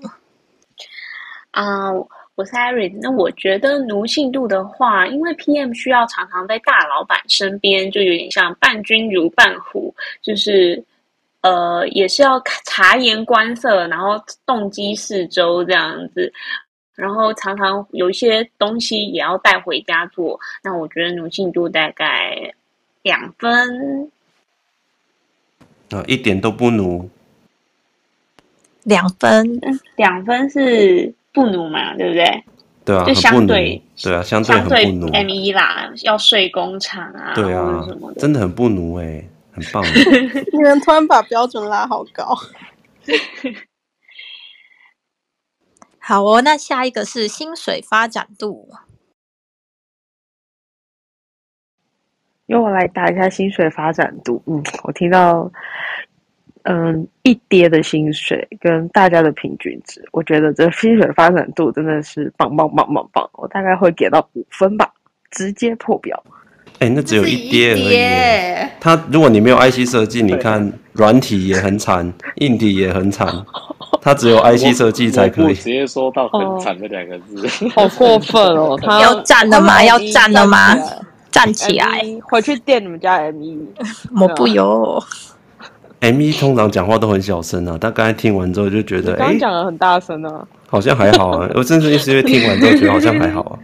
[1.55, 1.89] 啊。
[1.91, 10.83] Uh, 我是 Iris，那我觉得奴性度的话，因为 PM 需要常常在大老板身边，就有点像伴君如伴虎，就是
[11.39, 16.29] 呃，也是要察言观色，然后动机四周这样子，
[16.93, 20.37] 然后常常有一些东西也要带回家做。
[20.61, 22.53] 那我觉得奴性度大概
[23.01, 24.11] 两分，
[25.91, 27.09] 啊，一点都不奴，
[28.83, 31.13] 两分，嗯，两分是。
[31.35, 32.43] 不奴嘛，对不对？
[32.85, 35.11] 对啊，就相对对啊，相对很不奴。
[35.11, 39.83] M 一啦，要睡工厂啊，对啊，什么的，真的很不奴哎、欸，很棒。
[40.53, 42.33] 你们突然把标准拉好高。
[45.99, 48.69] 好哦，那下一个是薪水发展度。
[52.45, 54.43] 由我来打一下薪水发展度。
[54.45, 55.51] 嗯，我听到。
[56.67, 64.91] 嗯，一跌的薪水跟大家的平均值，我觉得这薪水发展度真的是棒棒棒棒棒，我大概会给到五分吧，
[65.29, 66.23] 直接破表。
[66.79, 68.69] 哎、欸，那只有一跌而已。
[68.81, 73.27] 它如果你没有 IC 设计，你看软体也很惨，硬体也很惨，
[74.01, 75.53] 他只有 IC 设计才可以。
[75.53, 78.77] 直接说到很惨这两个字，哦、 好过分哦！
[78.81, 79.83] 他要站了吗？
[79.85, 80.75] 要站了吗？
[81.31, 83.57] 站起来，回去电你们家 M 一。
[84.19, 84.47] 我不
[86.07, 86.13] 有。
[86.13, 91.49] M1 通常讲话都很小声啊，但刚才听完之后就觉得，刚讲的很大声啊、欸，好像还好啊。
[91.55, 93.59] 我真是是因为听完之后觉得好像还好啊。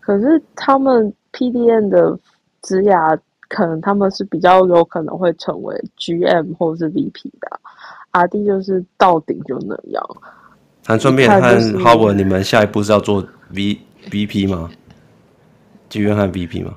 [0.00, 2.18] 可是他们 PDN 的
[2.62, 7.60] 职涯，可能他们是比较有可能会成为 GM 或是 VP 的
[8.12, 10.04] ，RD 就是到顶就那样。
[10.86, 11.38] 还顺便和
[11.78, 13.78] Howard，你们下一步是要做 V
[14.10, 14.68] VP 吗
[15.90, 16.74] ？GM 和 VP 吗？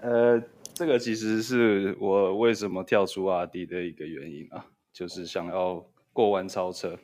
[0.00, 0.40] 呃。
[0.78, 6.96] 这个其实是我为什么跳出阿迪的一个原因啊，就是想要过弯超车，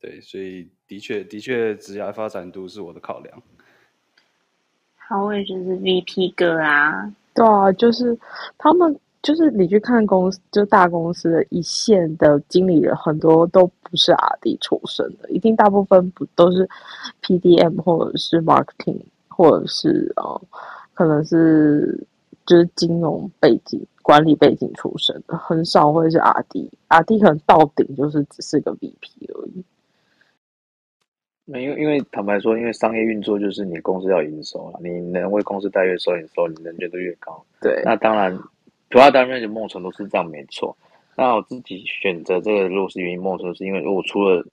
[0.00, 3.42] 对，所以的确的确职业发展度是我的考量。
[4.94, 8.16] 好，我也就是 VP 哥啊，对啊，就是
[8.56, 16.70] 他们就是你去看公司，就大公司的一线的经理人，很多都不是 RD 出身的，一定大部分不都是
[17.20, 20.58] PDM 或者是 Marketing 或者是哦、呃，
[20.94, 22.06] 可能是。
[22.44, 28.92] 就是金融背景、管理背景出身的，很少会是 RD，RD 可能到顶就是只是个 VP
[29.28, 29.64] 而已。
[31.44, 37.44] 那因为因为坦白说，因为商业运作就是你公司要营收啊，你能为公司带越收营收，你能觉得越高。
[37.60, 38.32] 对，那当然
[38.90, 40.76] ，Product Manager 梦成都是这样没错。
[41.16, 44.44] 那我自己选择这个路是原因，梦成是因为我除了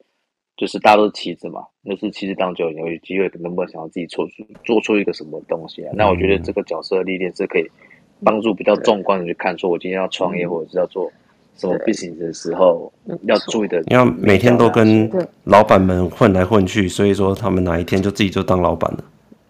[0.59, 5.93] 就是大家都是棋子嘛，那是棋子当久，有机会能不能想要自己做出做出一个什么东西啊？
[5.95, 7.65] 那我觉得这个角色的历练是可以
[8.25, 11.09] 帮助比较纵观的去看，说我今天要创业或者是要做
[11.55, 12.91] 什么 business 的时候
[13.21, 13.81] 要注意的。
[13.87, 15.09] 要每天都跟
[15.45, 19.05] 老板们混来混去，所以说他们哪一天就自己就当老板了。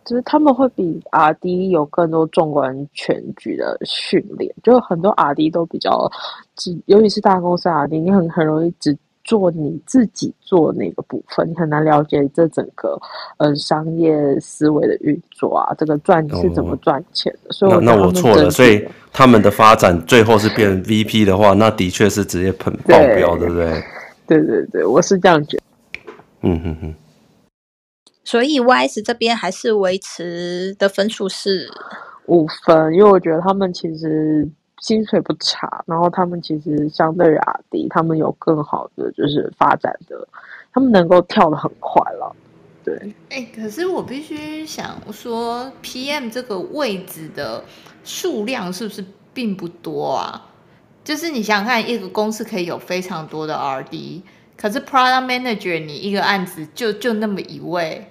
[0.05, 6.07] 就是他们会比 RD 有更多纵观全局的训练，就很多 RD 都比较，
[6.85, 8.95] 尤其是大公司 RD，你很很容易只。
[9.29, 12.99] 做你自己做那个部分，你很难了解这整个
[13.37, 17.49] 呃商业思维的运作啊，这个赚是怎么赚钱的。
[17.49, 18.49] 哦、所以我，那我错了。
[18.49, 23.83] 所以他们的发展最后是变 VP 的话，那的确是直接喷爆表，对不对？
[24.25, 25.63] 对对对，我是这样觉得。
[26.41, 26.95] 嗯哼哼。
[28.23, 31.69] 所以 YS 这边还是维持的分数是
[32.25, 34.49] 五分，因为我觉得他们其实。
[34.81, 40.27] 薪水不差，然后他们其实相对于 RD，他们有更好的就是发展的，
[40.73, 42.35] 他们能够跳得很快了。
[42.83, 47.63] 对，哎、可是我必须想说，PM 这个位置的
[48.03, 50.45] 数量是不是并不多啊？
[51.03, 54.21] 就是你想想看，一个公司可以有非常多的 RD，
[54.55, 58.09] 可是 Product Manager 你一个案子就就那么一位。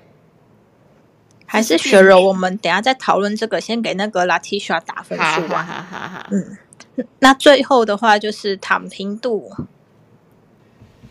[1.50, 5.62] 还是雪柔，我们等下再讨论这个，先给那个 Latisha 打分数吧。
[5.62, 6.28] 哈哈哈。
[6.30, 6.58] 嗯，
[7.20, 9.50] 那最后的话就是躺平度。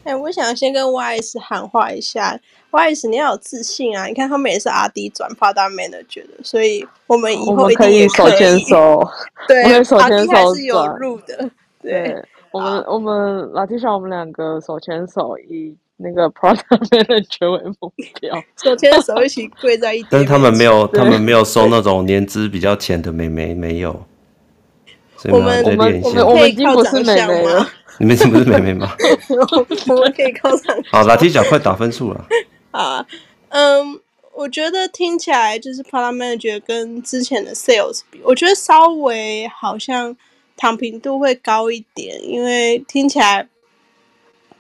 [0.04, 2.40] 哎、欸，我想先跟 YS 喊话一下
[2.72, 4.06] ，YS 你要有自信啊！
[4.06, 9.10] 你看他们也是 RD 转 Product Manager 的，所以我们以后一定也可以，可以手牵手。
[9.48, 11.50] 对，我们手牵手还是有入的。
[11.82, 15.76] 对，对我们我们 Latisha 我们两个手牵手一。
[15.98, 20.08] 那个 product manager 为目标，手牵手一起跪在一起。
[20.12, 24.06] 但是他们没有，他们没有收那种年资比较浅的妹妹，没有。
[25.30, 27.68] 我们我们我们已经不是妹妹了？
[28.00, 28.96] 你们是不是妹妹吗？
[29.90, 30.84] 我们可以靠长相。
[30.92, 32.28] 好，拉提脚快打分数了。
[32.70, 33.04] 啊，
[33.50, 34.00] 嗯，
[34.36, 40.16] 我觉得听起来就是 Product Manager 跟之前的 Sales 比，我觉得稍微好像
[40.56, 43.48] 躺平度会高一点，因为听起来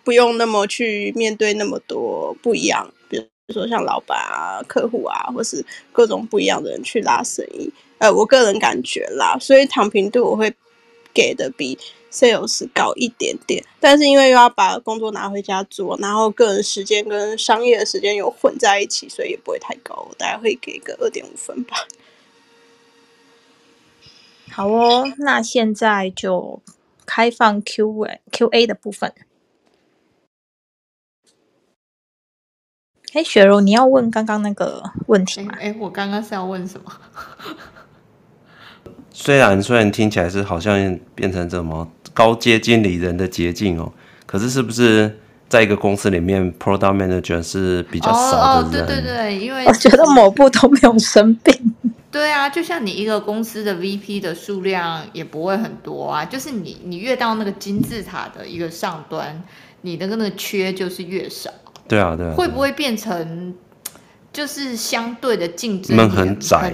[0.07, 7.69] 不用那么去面对那么多不一样，比如说像老板啊、客户啊，或是各种不一样的人去拉生意。
[7.97, 10.55] 呃，我个人感觉啦，所以躺平度我会
[11.13, 11.77] 给的比
[12.09, 21.75] sales 高一点点，但是因为又要把工作拿回家做，然后个人时间跟商业的时间又混在一起，所以也不会太高，我大概会给个二点五分吧。
[24.51, 26.61] 好哦，那现在就
[27.05, 29.13] 开放 Q&A Q&A 的部分。
[33.17, 35.51] 哎，雪柔，你要问刚刚那个问题吗？
[35.59, 36.93] 哎，我刚刚是要问什么？
[39.11, 43.91] 虽然虽然听起来是好像变成什么高阶经理人的捷径哦，
[44.27, 45.17] 可是是不是
[45.49, 48.85] 在一个公司里面，Product Manager 是比较少的人？
[48.85, 51.73] 哦，对对对，因为我觉得某部都没有生病。
[52.11, 59.41] 对啊，就像你一个公司的 VP 的数量也不会很多啊，就是你你越到那个金字塔的一个上端，
[59.81, 61.49] 你的那个缺就是越少。
[61.87, 62.33] 对啊，对啊。
[62.35, 63.55] 会不会变成
[64.31, 66.73] 就是相对的竞争门很窄？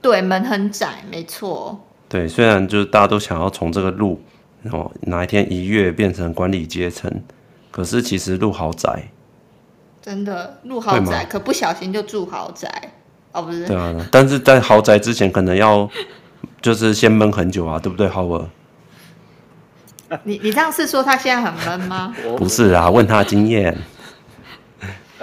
[0.00, 1.86] 对，门很窄，没错。
[2.08, 4.20] 对，虽然就是大家都想要从这个路，
[4.62, 7.10] 然后哪一天一跃变成管理阶层，
[7.70, 9.10] 可是其实路好窄。
[10.02, 12.92] 真的路好窄，可不小心就住豪宅
[13.32, 13.66] 哦，不是？
[13.66, 15.88] 对啊，但是在豪宅之前，可能要
[16.60, 18.44] 就是先闷很久啊，对不对，浩尔？
[20.24, 22.14] 你你这样是说他现在很闷吗？
[22.36, 23.76] 不是啊，问他经验。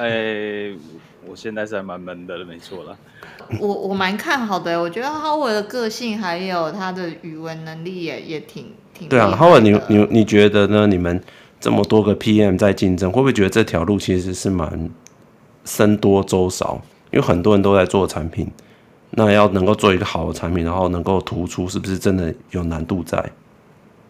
[0.02, 0.78] 哎、欸。
[1.30, 2.98] 我现在是还蛮闷的，没错啦。
[3.60, 9.08] 我我蛮看好的，我觉得 Howard 的个性还有他的语文能力也也挺挺。
[9.08, 10.88] 对啊，Howard，你你你觉得呢？
[10.88, 11.22] 你们
[11.60, 14.90] 这么多个 PM 在竞争，会不会觉得这条路其实是蛮
[15.64, 16.82] 僧多粥少？
[17.12, 18.50] 因为很多人都在做产品，
[19.12, 23.32] 那要能够做一个好的产品，然后能够突出，是不是真的有难度在？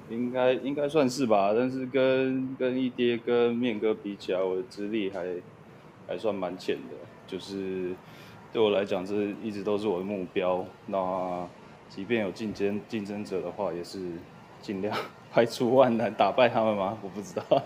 [0.09, 5.25] 应该应该算是吧，但是跟跟一爹跟面哥比起来，我的资历还
[6.11, 6.95] 还算蛮浅的。
[7.25, 7.95] 就是
[8.51, 10.65] 对我来讲，这一直都是我的目标。
[10.87, 11.47] 那
[11.87, 13.99] 即便有竞争竞争者的话，也是
[14.61, 14.93] 尽量
[15.31, 16.97] 排除万难打败他们吗？
[17.03, 17.63] 我不知道，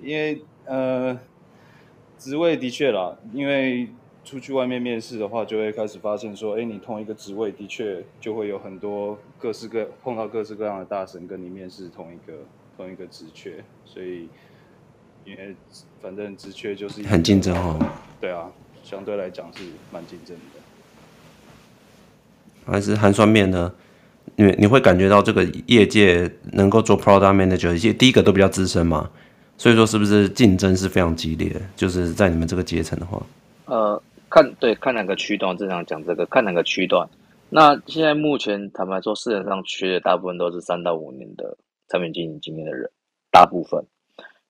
[0.00, 1.18] 因为呃，
[2.16, 3.90] 职位的确啦，因为
[4.24, 12.32] 出去外面面试的话，就会开始发现说，哎，你同一个职位的确就会有很多各式各碰到各式各样的大神跟你面试同一个
[12.78, 14.28] 同一个职缺，所以
[15.24, 15.54] 因为
[16.06, 17.76] 反正职缺就是很竞争哦。
[18.20, 18.48] 对啊。
[18.84, 20.60] 相对来讲是蛮竞争的，
[22.64, 23.74] 还是寒酸面呢？
[24.36, 29.10] 你你会感觉到这个业界能够做 product manager，一些第一个都比较资深嘛，
[29.58, 31.60] 所以说是不是竞争是非常激烈？
[31.74, 33.20] 就是在你们这个阶层的话，
[33.64, 37.08] 呃，看对看哪个区段，正常讲这个看哪个区段。
[37.50, 42.88] 那现在目前坦白说，市场上缺的大部分都是三到五年的产品经营经验的人，
[43.32, 43.84] 大部分，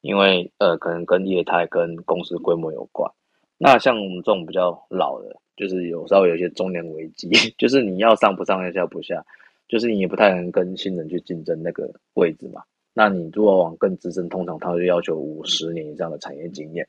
[0.07, 3.11] 因为呃，可能跟业态跟公司规模有关。
[3.59, 9.25] 那像我们这种比较老的，就是有稍微有些中年危机， 就是你要上不上，要下不下，
[9.67, 12.63] 就是你也不太能跟新人去竞争那个位置嘛。
[12.95, 16.87] 那你如果往更资深，通常他会要求五十年以上的产业经验。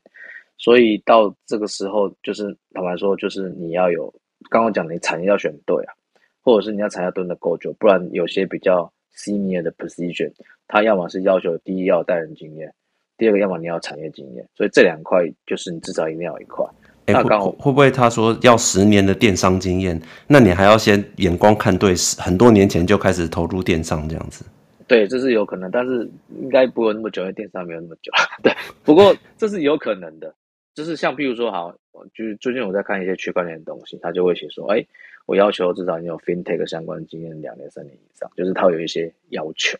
[0.56, 4.12] 所以到这个时候，就是坦白说，就是你要有
[4.50, 5.94] 刚刚讲，你产业要选对啊，
[6.42, 10.32] 或者是你要产业蹲得够久，不然有些比较 senior 的 position，
[10.66, 12.74] 他要么是要求第一要带人经验。
[13.18, 16.64] 第二个，要么你要产业经验，所以这两块就是你至少一定要有一块。
[17.06, 20.00] 欸、那刚好会不会他说要十年的电商经验？
[20.26, 24.44] 那你还要先眼光看对，很多年前就开始投入电商这样子？
[24.86, 26.08] 对，这是有可能，但是
[26.40, 28.12] 应该不会那么久，因为电商没有那么久。
[28.42, 28.54] 对，
[28.84, 30.32] 不过这是有可能的，
[30.74, 31.74] 就是像譬如说，好，
[32.14, 34.88] 就是最近我在看一些区块链的东西，他就会写说，哎、欸，
[35.26, 39.76] 我要求至少你有 FinTech 相关经验两年、三年以上，就是他有一些要求。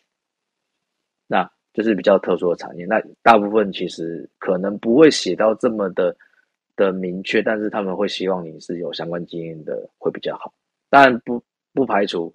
[1.27, 1.49] 那。
[1.73, 6.15] 就是比较特殊的产业，那大部分其实可能不会写到这么的
[6.75, 10.53] 的明确，但是他们会希望你是有相关经验的会比较好。
[10.89, 11.41] 但不
[11.73, 12.33] 不排除，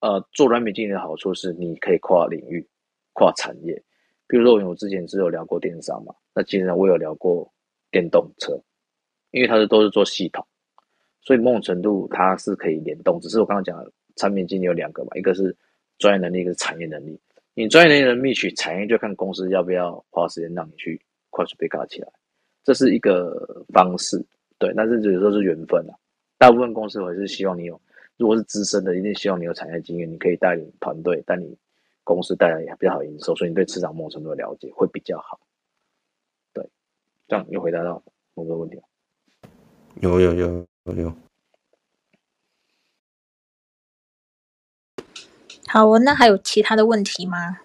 [0.00, 2.66] 呃，做软体经理的好处是你可以跨领域、
[3.14, 3.82] 跨产业。
[4.28, 7.50] 比如说我之前是有聊过电商嘛，那其实我有聊过
[7.90, 8.60] 电动车，
[9.30, 10.46] 因为它是都是做系统，
[11.22, 13.18] 所以某种程度它是可以联动。
[13.20, 15.56] 只是我刚刚讲的产品经理有两个嘛，一个是
[15.98, 17.18] 专业能力，一个是产业能力。
[17.58, 21.00] 你专业能力的密取产业，就看公司要不要花时间让你去
[21.30, 22.08] 快速被搞起来，
[22.62, 24.22] 这是一个方式，
[24.58, 24.70] 对。
[24.76, 25.96] 但是有时候是缘分啊，
[26.36, 27.80] 大部分公司还是希望你有
[28.18, 31.56] 如果是资深的，一定希望你有产业经验，你可以带领团队，带领
[32.04, 35.40] 公司带来也比较好营收，所以你对市场某种程度的了解会比较好。
[36.52, 36.62] 对，
[37.26, 38.02] 这样又回答到
[38.34, 38.78] 某个问题。
[40.02, 41.25] 有有有有有。
[45.68, 47.58] 好，那还有其他的问题吗？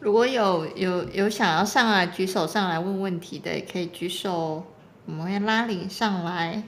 [0.00, 4.64] 如果有有有想要上来举手上来问问题的，也可以举手，
[5.06, 6.62] 我们会拉你上来。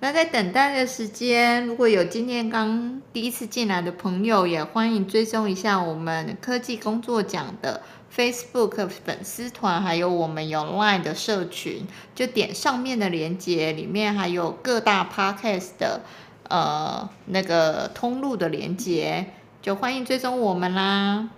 [0.00, 7.82] 那在等待的时间，如果有今天刚第一次进来的朋友，也欢迎追踪一下我们科技工作奖的
[8.14, 16.02] Facebook 粉丝团，还有我们有 Line 的社群，就点上面的链接，里面还有各大 Podcast 的
[16.48, 19.26] 呃那个通路的链接。
[19.60, 21.30] 就欢迎追踪我们啦！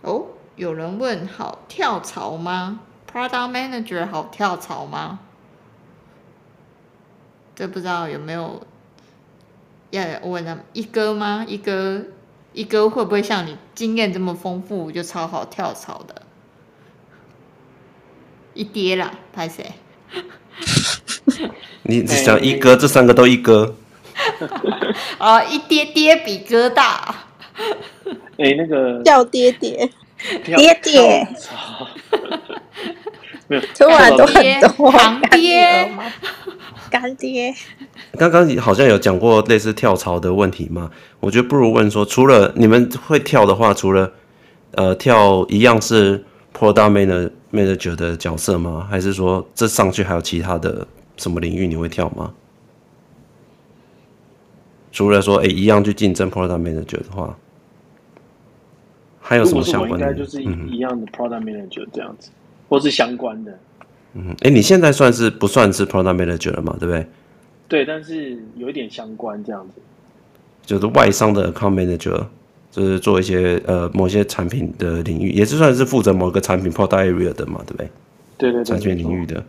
[0.00, 0.24] 哦，
[0.56, 2.80] 有人问：好跳槽吗
[3.12, 5.20] ？Product Manager 好跳槽吗？
[7.54, 8.66] 这不知道有没有
[9.90, 11.44] 要问的一哥吗？
[11.46, 12.02] 一哥，
[12.52, 16.22] 一哥会不会像你经验这么丰富，就超好跳槽的？
[18.54, 19.72] 一爹啦，拍谁？
[21.84, 23.76] 你想一哥，这三个都一哥。
[25.18, 27.14] 啊， 一爹爹比哥大。
[28.38, 29.88] 哎、欸，那个叫爹爹，
[30.44, 31.26] 爹爹。
[33.48, 35.90] 没有，突然都很多干爹，
[36.92, 37.54] 干爹。
[38.18, 40.90] 刚刚好像有讲过类似跳槽的问题吗？
[41.20, 44.12] 我觉得不如问说，除了你们会跳的话，除了
[44.72, 46.22] 呃跳一样是
[46.54, 48.86] Product Manager 的角色吗？
[48.90, 50.86] 还是说这上去还有其他的
[51.16, 52.34] 什么领域你会跳吗？
[54.92, 57.34] 除了说，哎、欸，一样去竞争 product manager 的话，
[59.18, 60.10] 还有什么相关的？
[60.10, 62.36] 应该就是一样的 product manager 这样子，嗯、
[62.68, 63.58] 或是相关的。
[64.14, 66.76] 嗯，哎、欸，你现在算是不算是 product manager 了嘛？
[66.78, 67.06] 对不对？
[67.68, 69.80] 对，但是有一点相关这样子。
[70.64, 72.26] 就是外商的 account manager，
[72.70, 77.62] 就是做一些呃某些产品的领域，也是算是负责某个产品 product area 的嘛？
[77.66, 77.90] 对不对？
[78.38, 79.44] 对对对，产品领域的。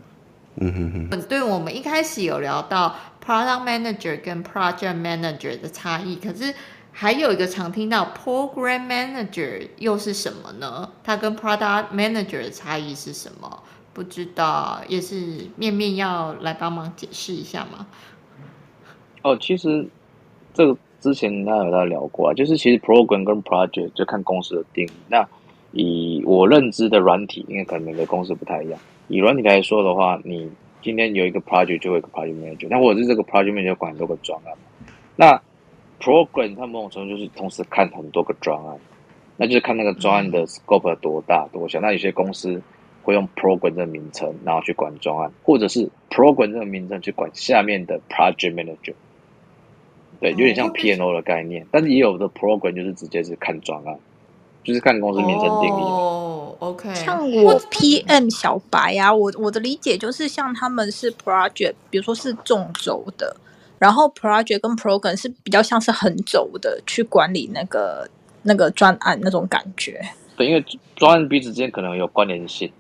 [0.58, 1.22] 嗯哼哼。
[1.28, 2.96] 对，我们一开始有聊到。
[3.26, 6.54] Product Manager 跟 Project Manager 的差异，可是
[6.92, 10.92] 还有一个常听到 Program Manager 又是什么呢？
[11.06, 13.64] 它跟 Product Manager 的差异是什么？
[13.94, 17.86] 不知道，也是面面要来帮忙解释一下吗？
[19.22, 19.88] 哦，其实
[20.54, 24.92] 这个之前他有在聊过啊，就是其实 Program 跟 Project 就看公司的定义。
[25.08, 25.28] 那
[25.72, 28.80] 以我认知的软体，因为可能每个公司不太一样。
[29.08, 30.50] 以软体来说的话，你
[30.82, 34.54] 今天有一个 project 就会有一个 project manager，那或者是这个 project manager 管很多个专案，
[35.16, 35.42] 那
[36.00, 38.78] program 它某种程度就是同时看很多个专案，
[39.38, 41.80] 那就是看那个专案的 scope 多大多小。
[41.80, 42.62] 那有些公司
[43.04, 48.96] 会用 program 这个名称，然后去管专案，或者是 program 这个名称去管下面的 project manager，
[50.20, 54.00] 对，有点像 PNO 的概念，但是也有的 program 就是直接是看专案。
[54.64, 56.96] 就是看公司名称定义哦、oh,，OK。
[56.96, 63.36] 像我 PM 小白啊，我我的理解就是，像他们是 project，比如说是纵轴的，
[63.78, 68.10] 然后 project 跟 program 是比较像是横轴的，去管理那个
[68.44, 70.00] 那个专案那种感觉。
[70.38, 70.64] 对，因为
[70.96, 72.72] 专案彼此之间可能有关联性，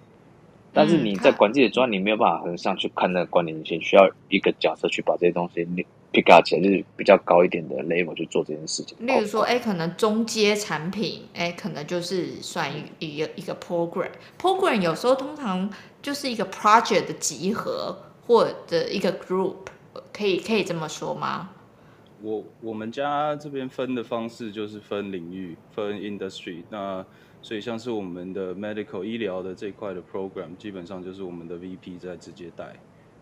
[0.73, 5.85] 但是你在管自己的专案，你没有办法横上去看那个关联性，需要一个角色去把这些东西你。
[6.13, 8.95] pick up 起来就是比较高一点的 level 去做这件事情。
[8.99, 14.11] 例如说，哎、欸，可能中阶产品，哎、欸，可能就是算一一个一个 program。
[14.39, 15.67] program 有时候通常
[16.03, 17.97] 就是一个 project 的集合
[18.27, 19.55] 或者一个 group，
[20.15, 21.49] 可以可以这么说吗？
[22.21, 26.61] 我我们家这边分的方式就是分领域，分 industry。
[26.69, 27.03] 那
[27.43, 32.73] 所以像是我们的 medical 医疗的这一块的 program，基本上就是我们的 VP 在直接带。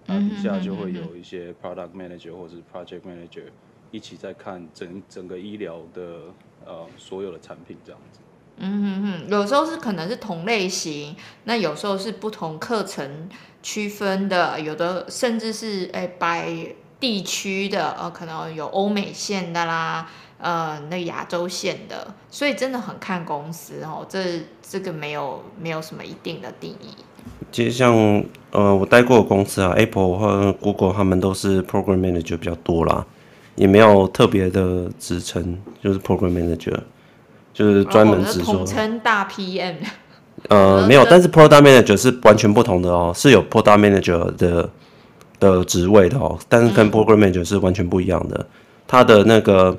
[0.05, 3.43] 那底下就会有一些 product manager 或者是 project manager
[3.91, 6.21] 一起在看整整个医疗的
[6.65, 8.19] 呃所有的产品这样子。
[8.57, 11.15] 嗯哼哼，有时候是可能是同类型，
[11.45, 13.29] 那有时候是不同课程
[13.63, 20.09] 区分的，有的甚至是哎摆地区的，呃可能有欧美线的啦，
[20.41, 26.87] 呃那亚洲线的，所以真的很看公司哦，这这个没有没有什么一定的定义。
[27.51, 27.93] 其实像
[28.51, 33.05] 呃，我待过的公司啊，Apple 和 Google 他们都是 Program Manager 比较多啦，
[33.55, 36.79] 也没有特别的职称，就是 Program Manager，
[37.53, 38.55] 就是专门只说。
[38.55, 39.75] 统称大 PM。
[40.49, 44.69] 呃， 没有，但是 Product Manager 是完全不同的哦，是有 Product Manager 的
[45.39, 48.45] 的职位的哦，但是跟 Program Manager 是完全不一样的，
[48.87, 49.77] 他的那个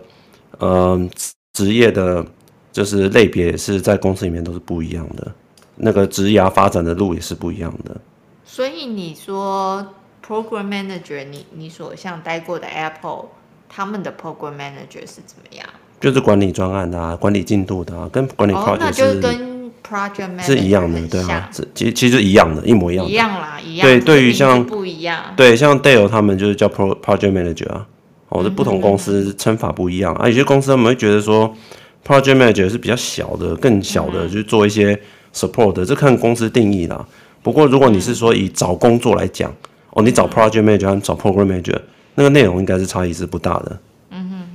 [0.62, 1.08] 呃
[1.52, 2.24] 职业的，
[2.72, 5.30] 就是类别是在公司里面都是不一样的。
[5.76, 8.00] 那个职涯发展的路也是不一样的。
[8.44, 9.86] 所以你说
[10.26, 13.26] program manager，你你所像待过的 Apple，
[13.68, 15.66] 他们的 program manager 是怎么样？
[16.00, 23.10] 就是管理专案的啊，管理进度的啊，跟管理 project 是、哦、那就跟 project manager 是一样的，对啊，其实其实一样的，一模一样的。
[23.10, 23.86] 一样啦，一样。
[23.86, 25.32] 对，对于像不一样。
[25.36, 27.86] 对，像 Dale 他们就是叫 pro project manager 啊，
[28.32, 30.28] 哦，这不同公司称法不一样、嗯、啊。
[30.28, 31.54] 有些公司他们会觉得说
[32.06, 34.98] project manager 是比较小的，更小的，就是、做一些
[35.34, 37.06] support 的，这看公司定义啦。
[37.42, 39.54] 不过如果你是说以找工作来讲，
[39.90, 41.78] 哦，你找 project manager 和找 program manager，
[42.14, 43.78] 那个内容应该是差异是不大的。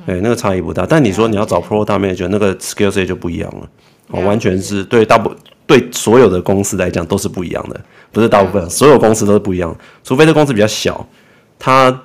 [0.06, 3.70] 对，那个差异不大，但你说你要找 Product Manager，那个 skill set 就不一样了，
[4.08, 5.30] 哦，完全是对大部
[5.66, 7.78] 对所有的公司来讲都是不一样的，
[8.14, 11.06] 不是大部分，所有公司都是不一样，除非这公司比较小，
[11.60, 12.04] 它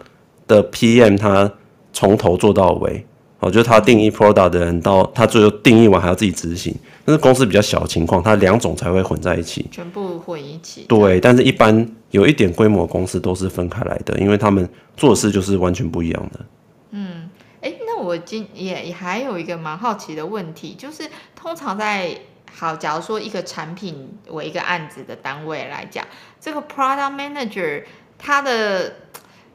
[0.48, 1.48] 的 PM 他
[1.92, 3.04] 从头做到尾，
[3.40, 6.74] 哦，就是他定义 Product 的人到他最后定义完还要自己执行，
[7.04, 10.86] 但是公司比较小的情况，他两种才会混在一起，全部混一起。
[10.88, 16.40] 对，但是一般有一点规模的公司都是分开来的，因为他们做的事就是完全不一样的。
[16.92, 17.28] 嗯。
[17.60, 22.10] 哎，那我今也也还有一个蛮好奇的问题，就是通常在
[22.52, 26.04] 好，假如说一个产品为一个案子的单位来讲，
[26.40, 27.84] 这个 product manager
[28.18, 28.92] 他的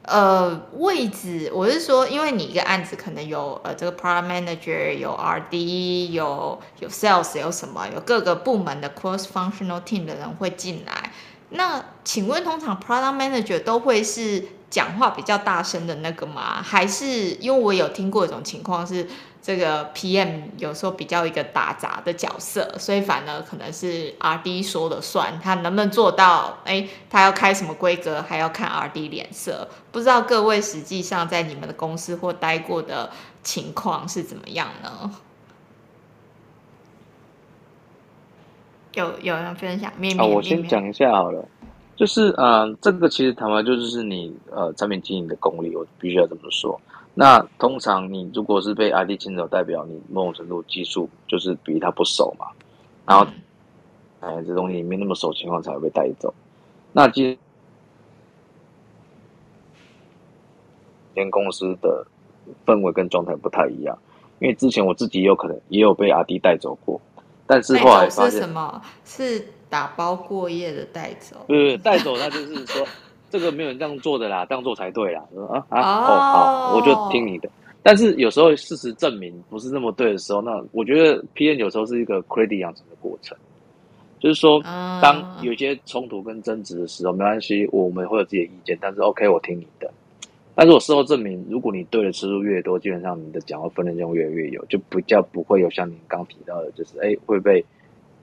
[0.08, 11.12] 呃位置，我是说，因为你一个案子可能有呃这个 product manager 有 RD 有有 sales 有什么有各个部门的 cross functional team 的人会进来，
[11.50, 14.44] 那请问通常 product manager 都会是？
[14.70, 16.60] 讲话比较大声的那个吗？
[16.62, 17.06] 还是
[17.40, 19.08] 因为我有听过一种情况是，
[19.48, 26.58] 这个 PM 有时候比较一个打杂的角色，所以反而可能是 RD 说了算，他能不能做到？
[26.66, 29.66] 哎，他要开什么规格，还要看 RD 脸色。
[29.90, 33.08] 不知道各位实际上在你们的公司或待过的
[33.42, 35.10] 情况是怎么样呢？
[38.92, 39.90] 有有人分享？
[39.96, 41.42] 面面啊，我先讲一下好了。
[41.96, 46.78] 就是啊、呃，这个其实谈完就是你呃产品经营的功力，我必须要这么说。
[47.20, 52.46] 那通常你如果是被 RD 牵走，代表你某种程度技术就是比他不熟嘛。
[53.04, 53.26] 然后，
[54.20, 56.32] 哎、嗯，这东西没那么熟情况才会被带走。
[56.92, 57.38] 那其实，
[61.16, 62.06] 间公司的
[62.64, 63.98] 氛围跟状态不太一样，
[64.38, 67.00] 因为之前我自己有可能也有被 RD 带走过，
[67.48, 69.48] 但是后来发现是什么是。
[69.70, 72.86] 打包过夜的带走，不是带走，那就是说
[73.30, 75.22] 这个没有人这样做的啦，这样做才对啦。
[75.50, 77.48] 啊啊哦，哦好，我就听你的。
[77.82, 83.36] 但是有时候事实证明不是那么对的时候，那我觉得 P N 有时候是一个 credit 养成的过程，
[84.18, 84.60] 就是说
[85.00, 89.90] 当有些冲突跟争执的时候，没关系，我们会有自己的意见，但是 OK，我听你的。
[90.54, 97.64] 但是我事后证明，如果你对的次数越多，基本上你的讲话分量就越来越有，就比较不会有像您刚提到的，就是哎会被。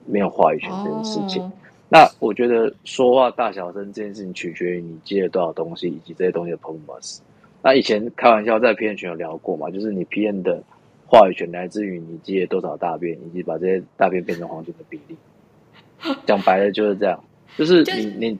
[0.08, 1.50] 没有话语权这件事情，oh.
[1.88, 7.18] 那我觉得说话大小声这件事情取决于你接了多少东西，以及这些东西的 performance。
[7.62, 10.62] 那以前开玩笑在 PM 群有聊过嘛，就是你 PM 的
[11.06, 15.16] 话语权来自于你接了多少大便，以及把这些大便变成黄金的比例。
[16.26, 17.22] 讲白了就是这样，
[17.56, 18.38] 就是你你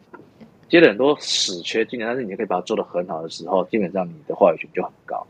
[0.68, 5.24] 接了很多屎缺进来，但是你可以把它做得很好的时候，基本上你的话语权就很高。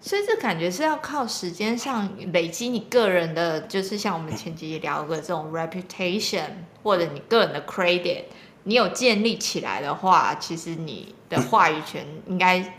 [0.00, 6.48] 所以这感觉是要靠时间上累积你个人的，就是像我们前几集聊过的这种 reputation，
[6.82, 8.24] 或者你个人的 credit，
[8.64, 12.76] 你有建立起来的话，其实你的话语权应该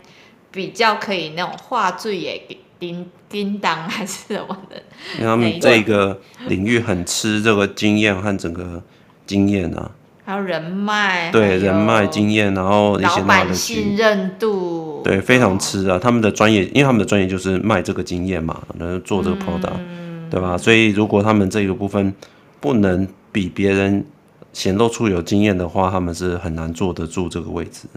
[0.50, 2.40] 比较可以那种话最也
[2.78, 4.82] 叮叮当还是什么的。
[5.18, 8.82] 因为他们这个领域很吃这个经验和整个
[9.26, 9.90] 经验啊。
[10.28, 15.98] 还有人脉，对人脉经验，然后一些老板信任度，对非常吃啊。
[15.98, 20.58] 他们的专业，因为他们的专业就是卖这个经验嘛，然后做这个 product，、嗯、对吧？
[20.58, 22.12] 所以如果他们这个部分
[22.60, 24.04] 不能比别人
[24.52, 27.88] 显露出有经验的话，他们是很难坐得住这个位置。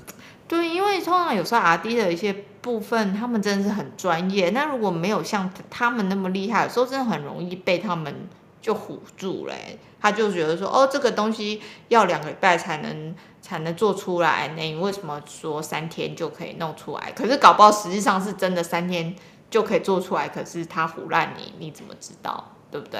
[0.47, 4.51] 对，因为通常有时候 RD 的一些部分，他们真的是很专业。
[4.51, 8.15] 那如果没有像他们那么厉害，有时候真的很容易被他们
[8.61, 9.79] 就唬住嘞、欸。
[9.99, 17.11] 他就觉得说，哦，这个东西要两个礼拜才能才能做出来，那你为什么说三天就可以弄出来？
[17.15, 19.15] 可是搞不好实际上是真的三天
[19.49, 22.55] 就可以做出来，可是他唬烂你，你怎么知道？
[22.71, 22.99] 对不对？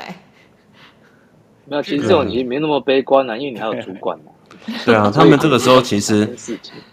[1.66, 4.26] 没有其实这种已经没那么悲观了，因为你还有主管嘛。
[4.86, 6.38] 对啊，他们这个时候其实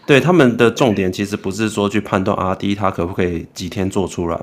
[0.07, 4.41] 对他们的重点其实不是说去判断阿 D 他可不可以几天做出来，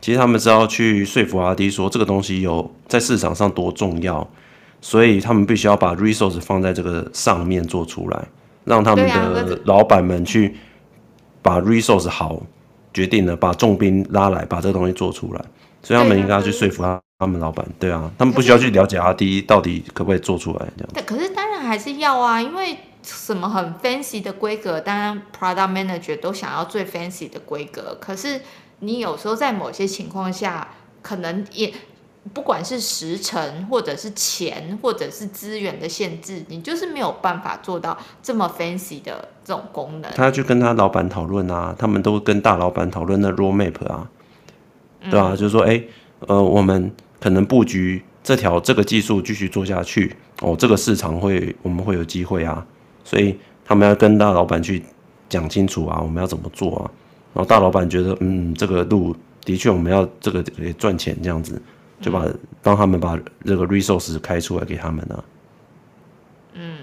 [0.00, 4.28] 其实他们是要去说服 RD 说这个东西有在市场上多重要。
[4.80, 8.24] 所以他们必须要把 resource 放在这个上面做出来，
[8.64, 10.54] 让他们的老板们去
[11.42, 12.40] 把 resource 好
[12.94, 15.44] 决定了，把重兵拉来，把这个东西做出来。
[15.82, 20.90] 所以他们应该要去说服他他们老板，对啊，他们不需要去了解 RD 到底可不可以做出来这样。
[20.94, 27.98] 对，可是当然还是要啊，因为什么很 fancy 的规格，当然 product manager 都想要最 fancy 的规格。
[28.00, 28.40] 可是
[28.80, 30.68] 你有时候在某些情况下，
[31.02, 31.72] 可能也。
[32.34, 40.12] 不管是时辰，或者是钱，或者是资源的限制，你就是没有办法做到这么 fancy 的这种功能。
[40.14, 44.10] 他要去跟他老板讨论啊，他们都跟大老板讨论那 roadmap 啊，
[45.10, 45.88] 对啊，嗯、就是说，哎、欸，
[46.26, 52.66] 呃，我们可能布局这条这个技术继续做下去，哦，这个市场会我们会有机会啊，
[53.04, 54.84] 所以他们要跟大老板去
[55.30, 56.90] 讲清楚啊，我们要怎么做啊，
[57.34, 59.14] 然后大老板觉得，嗯，这个路
[59.44, 61.60] 的确我们要这个也赚钱这样子。
[62.00, 62.24] 就把
[62.62, 65.24] 帮他们把这个 resource 开出来给他们呢。
[66.54, 66.78] 嗯，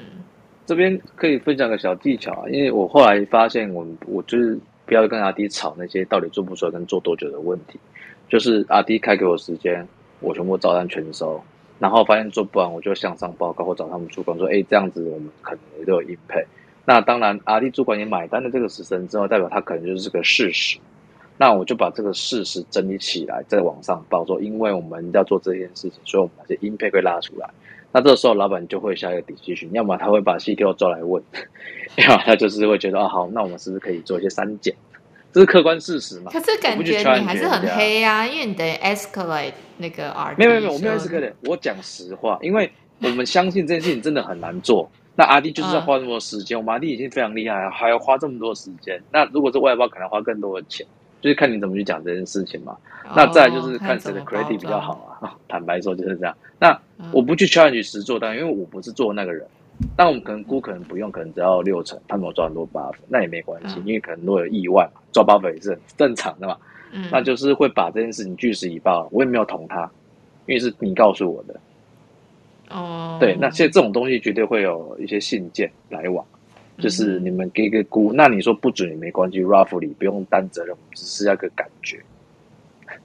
[0.65, 7.79] 这边可以分享个小技巧啊，因为我后来发现我，我就是不要跟阿迪吵那些到底做不出来跟做多久的问题，
[8.27, 9.87] 就是阿迪开给我时间，
[10.19, 11.41] 我全部照单全收，
[11.79, 16.45] 然后发现做不完，我就向上报告或找他们主管说，哎，这样子我们可能也都有应配。
[16.86, 20.77] 那当然，阿迪主管也买单了这个时辰之后，代表他可能就是个事实。
[21.38, 27.49] 那我就把这个事实整理起来，再往上报说，因为我们要做这件事情，所以我们把这些 impact 会拉出来。
[27.91, 31.21] 那这个时候，老板就会下一个 decision，要么他会把 CTO 抓来问，
[31.97, 34.73] 要么他就是会觉得，啊，好，那我们是不是可以做一些删减？
[35.33, 36.31] 这是客观事实嘛？
[36.31, 40.38] 可是感觉你还是很黑啊，因为你得 escalate 那个 RD。
[40.38, 42.71] 没有没有，我没有 escalate，我讲实话，因为
[43.01, 44.89] 我们相信这件事情真的很难做。
[45.16, 49.01] 那阿弟就是要花那么多时间，我们阿弟已经非常厉害，还要花这么多时间。
[49.11, 50.86] 那如果是外包，可能花更多的钱。
[51.22, 52.78] 就是看你怎么去讲这件事情嘛。
[53.05, 55.36] 哦、那再来就是看谁的 credit 比较好啊。
[55.49, 56.38] 坦白说就是这样。
[56.59, 56.80] 那
[57.11, 59.43] 我不去 challenge 实做单，因为我不是做那个人。
[59.95, 66.57] 但我们可能估可能不用，可能只要六成，他们有抓很多 buff，那也没关系，嗯、因为可能如果有意外嘛，抓 buff 也是很正常的嘛。
[66.91, 67.09] 嗯。
[67.11, 69.89] 那就是会把这件事情据实以报，我也没有捅他，
[70.45, 71.59] 因为是你告诉我的。
[72.70, 73.18] 哦。
[73.20, 76.26] 对，那现在这种东西绝对会有一些信件来往。
[76.78, 81.97] 就是你们给一个估，那你说不准也没关系，roughly 不用担责任，只是要个感觉。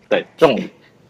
[0.08, 0.58] 对，这种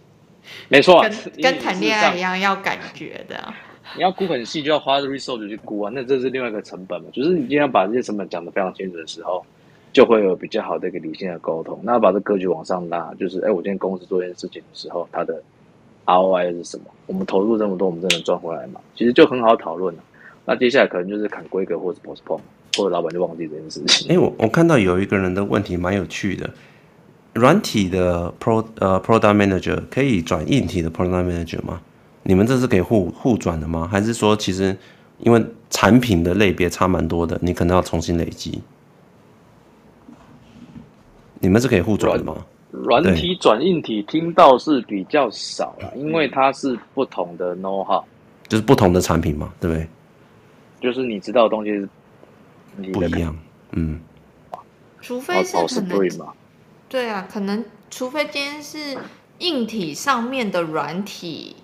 [0.69, 1.11] 没错，跟
[1.43, 3.53] 跟谈恋爱一样要感觉的。
[3.97, 7.09] 你要估很细，就要花 resource 去估啊，那这是另外一个成本嘛。
[7.15, 9.43] 就是你今天把这些成本讲得非常清楚的时候，
[9.91, 11.81] 就会有比较好的一个理性的沟通。
[11.83, 15.43] 那把这格局往上拉，就是哎，我今天公司做一件事情的时候，它的
[16.11, 16.85] ROI 是什么？
[17.07, 18.81] 我们投入这么多，我们真的赚回来吗？
[18.97, 20.03] 其实就很好讨论了。
[20.45, 22.41] 那接下来可能就是砍规格，或者 postpone，
[22.77, 24.09] 或者老板就忘记这件事情。
[24.09, 26.51] 哎、欸，我我看到有一个人的问题蛮有趣的，
[27.35, 31.81] 软体的 pro 呃 product manager 可以转硬体的 product manager 吗？
[32.25, 33.89] 你们这是可以互互转的吗？
[33.91, 34.77] 还是说其实
[35.19, 38.61] 因为产品的类别差蛮多的，你可能要重新累积？
[41.39, 42.37] 你们是可以互转的吗？
[42.71, 48.03] 软体转硬体听到是比较少了，因为它是不同的 know how，
[48.49, 49.89] 就是不同的产品嘛，对不对？
[50.81, 51.89] 就是你知道的东西是
[52.93, 53.37] 不一样，
[53.73, 54.01] 嗯，
[55.01, 56.27] 除非是可能，
[56.89, 58.97] 对啊，可能除非今天是
[59.41, 61.60] 硬体上面的软体，嗯、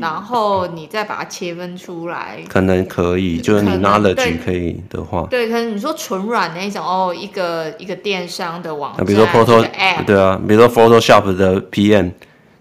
[0.00, 12.10] 然后你再把它切分出来，可能可以，就是你 knowledge 可以的话，对，可能你说纯软那种哦，一个一个电商的网站，比如说 Photo App，对啊，比如说 Photoshop 的 PM。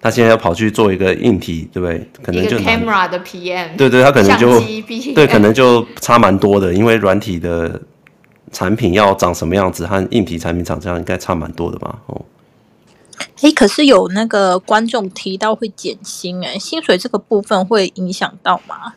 [0.06, 2.06] 他现在要跑去做一个硬体，对不对？
[2.22, 4.60] 可能就 camera 的 PM，对对，他可能就
[5.16, 7.80] 对，可能就差蛮多的，因为软体的
[8.52, 11.98] 产品要长什么样子，和硬体产品长这样应该差蛮多的吧？
[12.08, 12.22] 哦，
[13.42, 18.96] 哎，可是有那个观众提到会减薪，哎，薪水这个部分会影响到吗？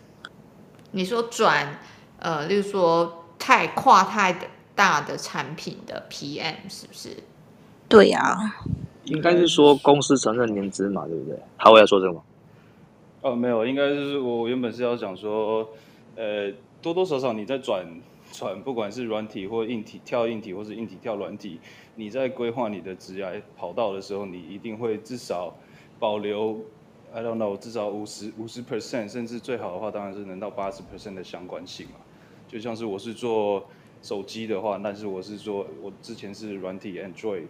[0.93, 1.79] 你说转
[2.19, 4.37] 呃，例如说太跨太
[4.75, 7.11] 大的产品的 PM 是不是？
[7.89, 8.57] 对呀、啊。
[9.05, 11.39] 应该是说公司承认年资嘛，对不对？
[11.59, 12.23] 他会要说这个吗？
[13.21, 15.69] 哦，没有，应该是我原本是要讲说，
[16.17, 16.51] 呃，
[16.83, 17.87] 多多少少你在转
[18.33, 21.61] 转，不管是软体或硬体跳硬体，或是硬体跳软体，
[21.95, 25.57] 你在规划你的职业跑道的时候，你一定会至少
[25.99, 26.61] 保留
[27.13, 31.95] ，I don't know，至少五十五十 percent，甚至最好的话，当然是能到八十 percent 的相关性嘛。
[32.49, 33.67] 就像是我是做
[34.03, 37.45] 手机的话，但是我是做我之前是软体 Android。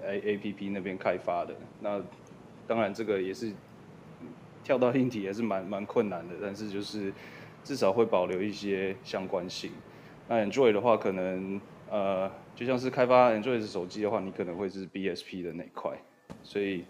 [0.00, 2.00] A A P P 那边开发的，那
[2.68, 3.52] 当然这个也是
[4.62, 7.12] 跳到硬体也是蛮蛮困难的，但是就是
[7.64, 9.72] 至少会保留一些相关性。
[10.28, 11.60] 那 Android 的话，可能
[11.90, 15.92] 呃就像是开发 Android 手机的话，你可能会是 B S P 的那一块，
[16.42, 16.84] 所以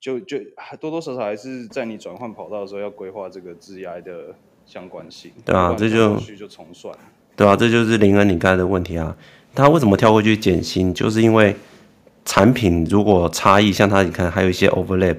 [0.00, 0.38] 就就
[0.80, 4.34] 多多少少还是在你转换跑道的时候要规划这个 G I 的
[4.64, 5.32] 相关性。
[5.44, 6.96] 对啊，这就就重算。
[7.34, 9.16] 对啊，这就是林恩你刚才的问题啊，
[9.54, 10.94] 他为什么跳过去减薪？
[10.94, 11.54] 就是因为
[12.24, 15.18] 产品如果差异，像他你看还有一些 overlap，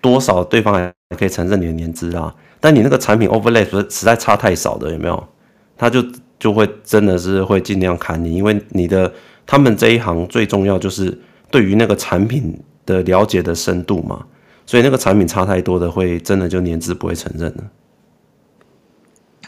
[0.00, 2.34] 多少对方还可以承认你的年资啊。
[2.60, 5.28] 但你那个产品 overlap 实在差太少的，有没有？
[5.76, 6.02] 他就
[6.40, 9.12] 就会真的是会尽量砍你，因为你的
[9.46, 11.16] 他们这一行最重要就是
[11.50, 14.24] 对于那个产品的了解的深度嘛，
[14.66, 17.64] 所以那个产品差太多的会真的就年资不会承认了，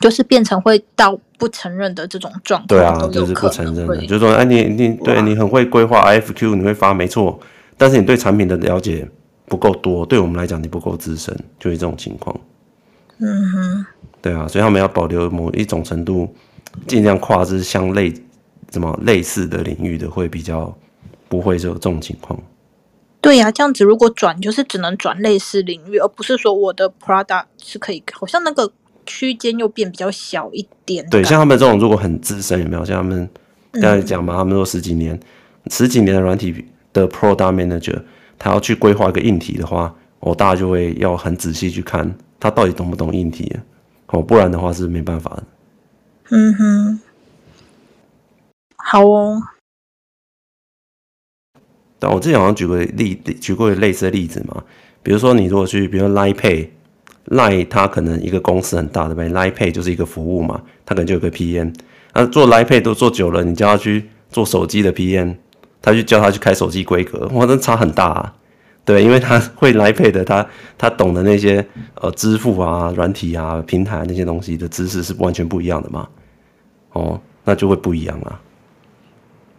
[0.01, 2.67] 就是变成会到不承认的这种状态。
[2.69, 7.41] 对啊，就是不承认的，就是说哎你你对你很会规划 IFQ，你会发没错，
[7.77, 9.09] 但是你对产品的了解
[9.47, 12.39] 不够多，对我们来讲你不够资深，就是这种情况。
[13.19, 13.87] 嗯哼，
[14.21, 16.35] 对啊，所以他们要保留某一种程度，
[16.87, 18.13] 尽量跨之相类，
[18.69, 20.77] 怎么类似的领域的会比较
[21.29, 22.39] 不会就有这种情况。
[23.21, 28.73] 对呀、啊，这样子如果转就是只能转类似领域，而不是说我的 product 是可以，好像那个
[29.07, 31.09] 区间又变比较小一点。
[31.09, 33.31] 对，像他们这种如果很资深，有没有像他们
[33.75, 34.35] 刚才讲嘛？
[34.35, 35.19] 他们说十几年、
[35.71, 38.03] 十几年的软体的 product manager，
[38.39, 42.13] 他要去规划一个硬体的话，我大家就会要很仔细去看。
[42.41, 43.63] 他到底懂不懂硬体啊？
[44.09, 45.45] 哦，不然的话是没办法的。
[46.31, 47.01] 嗯哼，
[48.77, 49.43] 好哦。
[51.99, 54.65] 但我之前好像举过例，举过类似的例子嘛。
[55.03, 61.75] 比如说，你如果去，比如说 Line Pay，Line 它可能一个公司很大的呗，Line Pay 就是一个服务嘛，它可能就有个 PM。
[62.15, 65.37] 那做 Line Pay 都做久了，你叫他去做手机的 PM，
[65.81, 68.35] 他去叫他去开手机规格，哇，那差很大啊。
[68.85, 70.45] 对，因为他 会来配的，他
[70.77, 71.65] 他懂的那些
[71.95, 76.09] 呃支付啊、软体啊、平台那些东西的知识是完全不一样的嘛，
[76.93, 78.41] 哦，那就会不一样啊。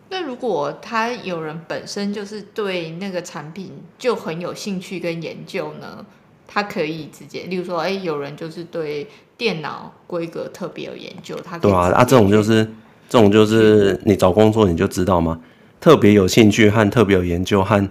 [0.10, 6.06] 那如果他有人本身就是对那个产品就很有兴趣跟研究呢，
[6.46, 9.08] 他可以直接，例如说，哎，有人就是对
[9.38, 12.64] 电脑规格特别有研究，他可以对啊啊，这种就是
[13.10, 15.40] 这种就是你找工作你就知道吗？
[15.80, 17.90] 特别有兴趣和特别有研究和。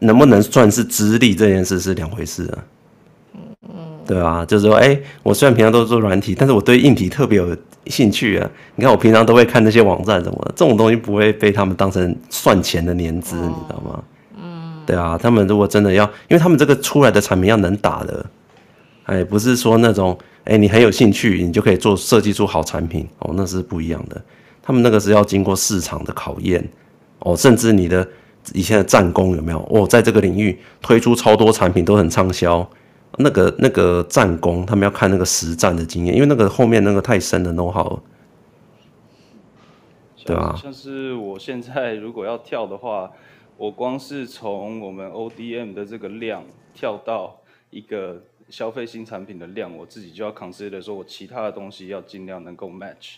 [0.00, 2.64] 能不能算是资历这件事是两回事啊？
[3.62, 8.50] 嗯，对啊，就是说，哎、欸，我虽然平常都是做软体，但是我对硬体特别有兴趣啊。
[8.76, 14.02] 你看，我平常都会看那些网站什么的，这种东西不会被他们当成算钱的年资，你知道吗？
[14.40, 18.24] 嗯，对啊，他们如果真的要，因为他们这个出来的产品要能打的，
[19.04, 24.22] 哎，不是说那种，哎、欸，你很有兴趣，你就可以做设计出好产品哦，那是不一样的。
[24.62, 26.66] 他们那个是要经过市场的考验
[27.18, 28.06] 哦，甚至你的。
[28.54, 29.58] 以前的战功有没有？
[29.70, 32.68] 哦，在这个领域推出超多产品都很畅销，
[33.18, 38.02] 那个那个战功，他们要看那个实战的经验，因为那个后面那个太深的 know-how 了，
[40.24, 40.58] 对吧？
[40.60, 43.10] 像是我现在如果要跳的话，
[43.56, 46.44] 我光是从我们 ODM 的这个量
[46.74, 47.40] 跳到
[47.70, 53.16] 一个消费新产品的量，我自己就要 consider 说我其他的东西要尽量能够 match，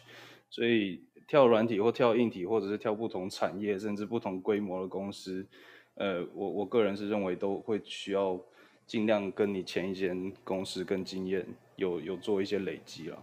[0.48, 1.00] 所以。
[1.30, 5.46] 跳软体或跳硬体，或者是跳不同产业甚至不同规模的公司，
[5.94, 8.36] 呃，我我个人是认为都会需要
[8.84, 13.22] 尽量跟你前一间公司跟经验有有做一些累积了。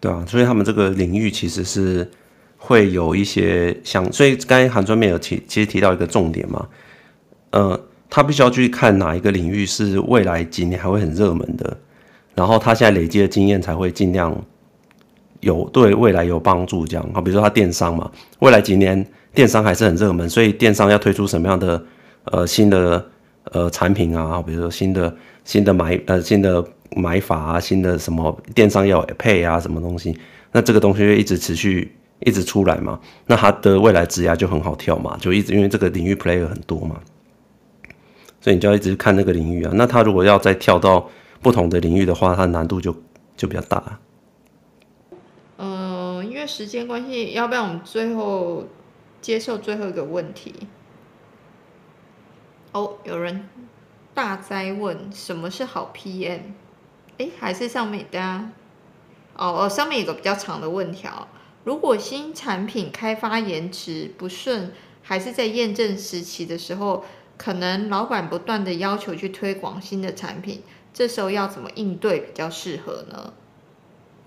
[0.00, 2.10] 对啊，所以他们这个领域其实是
[2.56, 6.68] 会有一些像，所以刚才韩专业有提，其实提到一个重点嘛，
[7.52, 7.87] 呃。
[8.10, 11.76] 他必须要去看哪一个领域是未来几年还会很热门的，
[12.34, 14.34] 然后他现在累积的经验才会尽量
[15.40, 16.86] 有对未来有帮助。
[16.86, 21.84] 这样，好，比如说他电商嘛，未来几年电商还是很热门，所以电商要推出什么样的
[22.24, 23.04] 呃新的
[23.52, 26.64] 呃产品啊，比如说新的新的买呃新的
[26.96, 30.18] 买法啊，新的什么电商要配啊什么东西，
[30.52, 36.96] 那这个东西会一直持续一直出来嘛，那他的未来职涯就很好跳嘛，就一直因为这个领域 player 很多嘛。
[38.40, 39.72] 所以你就要一直看那个领域啊。
[39.74, 41.08] 那他如果要再跳到
[41.42, 42.94] 不同的领域的话，他难度就
[43.36, 43.98] 就比较大。
[45.56, 48.64] 嗯，因为时间关系，要不然我们最后
[49.20, 50.54] 接受最后一个问题。
[52.72, 53.48] 哦，有人
[54.14, 56.40] 大灾问什么是好 PM？
[57.18, 58.50] 哎，还是上面大家
[59.36, 61.26] 哦哦，上面有个比较长的问条。
[61.64, 64.72] 如果新产品开发延迟不顺，
[65.02, 67.04] 还是在验证时期的时候，
[67.38, 70.62] 可能老板不断的要求去推广新的产品，
[70.92, 73.32] 这时候要怎么应对比较适合呢？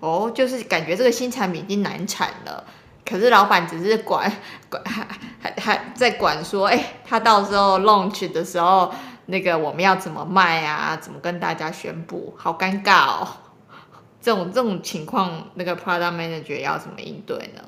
[0.00, 2.64] 哦，就是感觉这个新产品已经难产了，
[3.04, 4.32] 可是老板只是管
[4.68, 5.06] 管还
[5.40, 8.92] 还还在管说，哎、他到时候 launch 的时候，
[9.26, 10.96] 那个我们要怎么卖啊？
[10.96, 12.34] 怎么跟大家宣布？
[12.36, 13.28] 好尴尬哦！
[14.20, 17.62] 这种这种情况，那个 product manager 要怎么应对呢？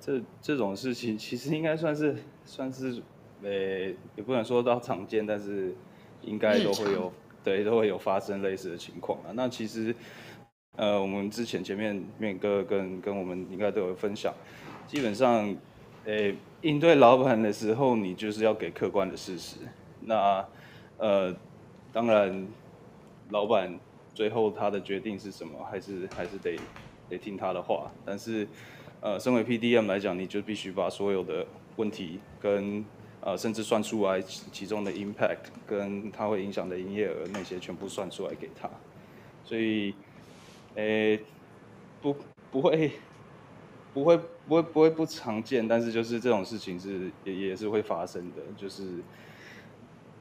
[0.00, 3.02] 这这种事情其实应该算是算是。
[3.42, 3.50] 呃，
[4.16, 5.74] 也不能说到常见，但是
[6.22, 7.12] 应该都会有，
[7.44, 9.30] 对，都会有发生类似的情况啊。
[9.34, 9.94] 那其实
[10.76, 14.32] 呃，我们之前前面面哥跟跟我们应该都有分享，
[14.86, 15.54] 基本上，
[16.04, 19.56] 诶，应对老板的时候，你就是要给客观的事实。
[20.02, 20.46] 那，
[20.96, 21.34] 呃，
[21.92, 22.46] 当然，
[23.30, 23.78] 老板
[24.14, 26.56] 最后他的决定是什么，还是还是得
[27.08, 27.90] 得听他的话。
[28.04, 28.46] 但是，
[29.00, 31.44] 呃，身为 PDM 来讲，你就必须把所有的
[31.76, 32.84] 问题跟
[33.20, 38.68] 呃，甚至算出来其中的 impact，跟它会影响的营业额那些全部算出来给他。
[39.44, 39.94] 所以。
[40.74, 41.20] 诶、
[42.00, 42.14] 不，
[42.52, 42.92] 不会，
[43.92, 44.16] 不会，
[44.46, 48.84] 不会，不会不常见，但是就是这种事情是也也是会发生的，就是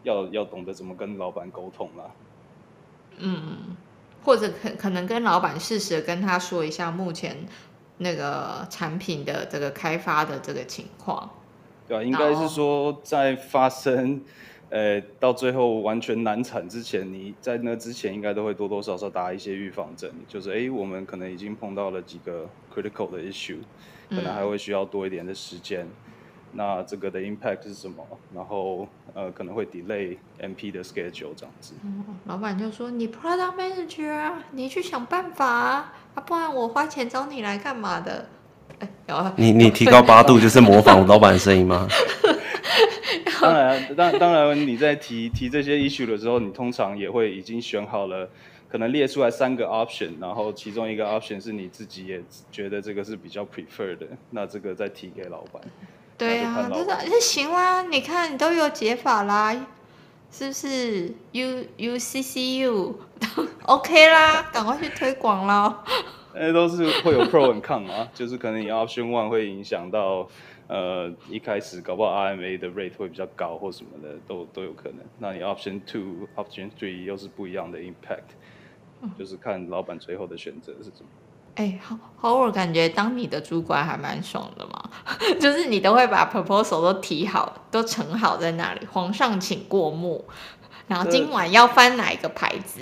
[0.01, 2.09] 要要懂得怎么跟老板沟通啦。
[3.17, 3.77] 嗯，
[4.23, 7.45] 或者可可能跟老板适时跟他说一下目前
[7.97, 11.29] 那个产品的这个开发的这个情况。
[11.87, 14.21] 对啊，应该是说在发生。
[14.69, 23.59] 呃，到最后完全难产之前，你在那之前应该都会多多少少打一些预防针，就是哎，我们可能已经碰到了几个 critical 的 issue，
[24.09, 25.85] 可能还会需要多一点的时间。
[25.85, 25.89] 嗯、
[26.51, 28.05] 那这个的 impact 是什么？
[28.35, 31.73] 然后呃，可能会 delay MP 的 schedule 这样子。
[31.85, 38.27] 嗯、老板就说：“你 product manager 啊，你去想办法啊，啊不然我花钱找你来干嘛的？”
[38.79, 41.87] 哎，有你你提高八度就是模仿老板的声音吗？
[43.39, 48.29] 当然，当当然，你在提提这些 issue 的时候，你通常也会已经选好了，
[48.69, 52.21] 可能列出来三个 option，然后其中一个 option 是你自己也
[52.51, 55.61] 觉得这个是比较 prefer 的，那这个再提给老板。
[56.17, 59.55] 对啊，就是那行啦，你看你都有解法啦，
[60.31, 62.99] 是不是？U U C C U
[63.63, 65.83] OK 啦，赶快去推广啦。
[66.39, 70.27] 那都是会有 pro and con 啊，就是可能你 option one 会影响到。
[70.69, 74.97] 呃，一开始搞不好 RMA 的 rate 会比较高或什么的，都都有可能。
[75.17, 78.35] 那你 option two、option three 又是不一样的 impact，、
[79.01, 81.05] 嗯、就是看老板最后的选择是什么。
[81.55, 84.89] 哎、欸，好，好，我感觉当你的主管还蛮爽的嘛，
[85.39, 90.25] 就是你都会把 proposal 都提好，都呈好在那里，皇上请过目，
[90.89, 92.81] 然后今晚要翻哪一个牌子？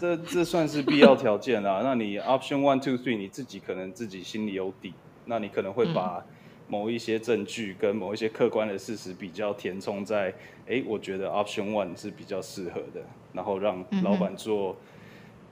[0.00, 1.82] 这这，算是必要条件啦。
[1.84, 4.94] 那你 option one two three 你自己可能自己心里有底，
[5.26, 6.34] 那你可能会把、嗯。
[6.70, 10.32] 某一些证据跟某一些客观的事实比较填充在，
[10.68, 14.76] 哎，我觉得 option one 是比较适合的，然后让老板做，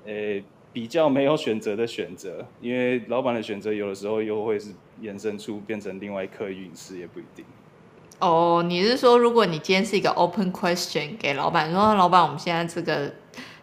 [0.07, 4.71] 诶比较没有选择的选择，因为老板的选择有的时候又会是
[5.01, 7.45] 延伸出变成另外一颗陨石，也不一定。
[8.21, 13.13] 哦，你是说如果你今天是一个 open question 给老板，说老板我们现在这个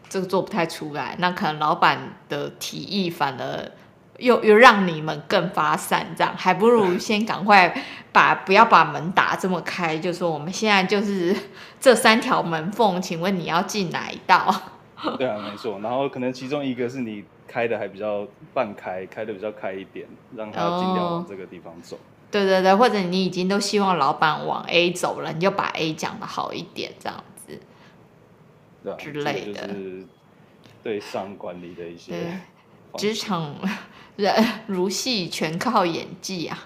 [0.10, 3.72] 这个做不太出来，那可能老板的提议反而。
[4.18, 7.76] 又又让你们更发散，这样还不如先赶快
[8.14, 11.36] 把不要把门打这么开，就说我们现在就是
[11.82, 14.56] 这三条门缝，请问你要进哪一道？
[15.18, 15.82] 对啊，没错。
[15.82, 21.98] 然后可能其中一个是你开的还比较半开，开的比较开一点，让他尽量往这个地方走。
[21.98, 22.00] 哦。
[22.32, 27.35] 对对对，或者你已经都希望老板往 A 走了，你就把 A 讲的好一点，这样子，
[28.86, 30.06] 对啊，之类的，就是
[30.82, 32.40] 对上管理的一些
[32.96, 33.54] 职场。
[34.16, 34.34] 人
[34.68, 36.58] 如戏，全靠演技啊！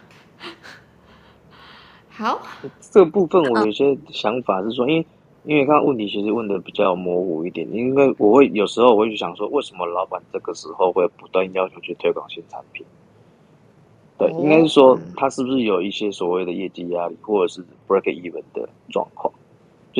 [2.11, 2.39] 好，
[2.80, 5.05] 这个部分我有些想法是说，因为
[5.45, 12.86] 因为刚刚问题其实问的比较模糊一点，因为我会有时候我会去想说，为什么老板这个时候会不断要求去推广新产品？
[14.20, 19.34] 对，应该是说他是不是有一些所谓的业绩压力，或者是 break even 的状况？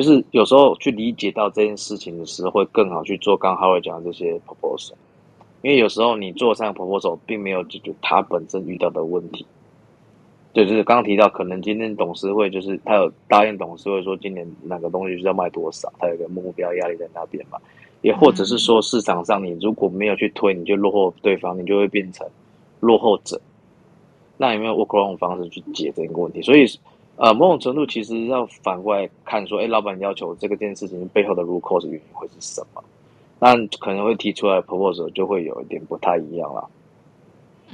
[0.00, 4.94] 就是有时候去理解到这件事情的时候，会更好去做刚刚 Howard 讲的这些 proposal。
[5.60, 9.44] 因为有时候你做上 proposal 并没有解决他本身遇到的问题，
[10.54, 17.58] 对，就是刚刚提到，可能今天董事会就是他有答应董事会说今年哪个东西是要卖多少，他有个目标压力在那边嘛，
[18.00, 22.26] 也或者是说市场上你如果没有去推，你就落后对方，你就会变成
[22.80, 23.38] 落后者。
[24.38, 26.40] 那有没有 workaround 方式去解这个问题？
[26.40, 26.64] 所以，
[27.20, 32.82] 呃，某种程度其实要反过来看说，哎，老板要求这个件事情背后的 root cause 原因会是什么？
[33.38, 36.66] 那可能会提出来 proposal 就会有一点不太一样了。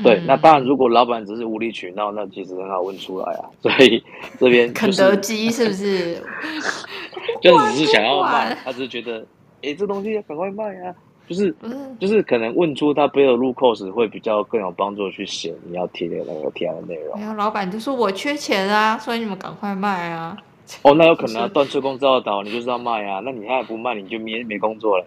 [0.02, 3.48] 对，嗯、那当然，如果老板只是无理取闹，那其实很好问出来啊。
[3.62, 4.02] 所以
[4.40, 6.20] 这边、就是、肯德基是不是？
[7.40, 9.20] 就只是想要卖，他只是觉得，
[9.62, 10.94] 哎、欸，这东西要赶快卖啊。
[11.28, 11.54] 就是，
[11.98, 17.18] 就是可能问出他背后的 root cause 会比较更有帮助去写你要提的那个提案的内容。
[17.18, 20.36] 没有，老板就说我缺钱啊，所以你们赶快卖啊。
[20.82, 23.20] 哦，那有可能啊，断吹工照倒，你就是要卖啊。
[23.24, 25.06] 那你还不卖，你就没没工作了。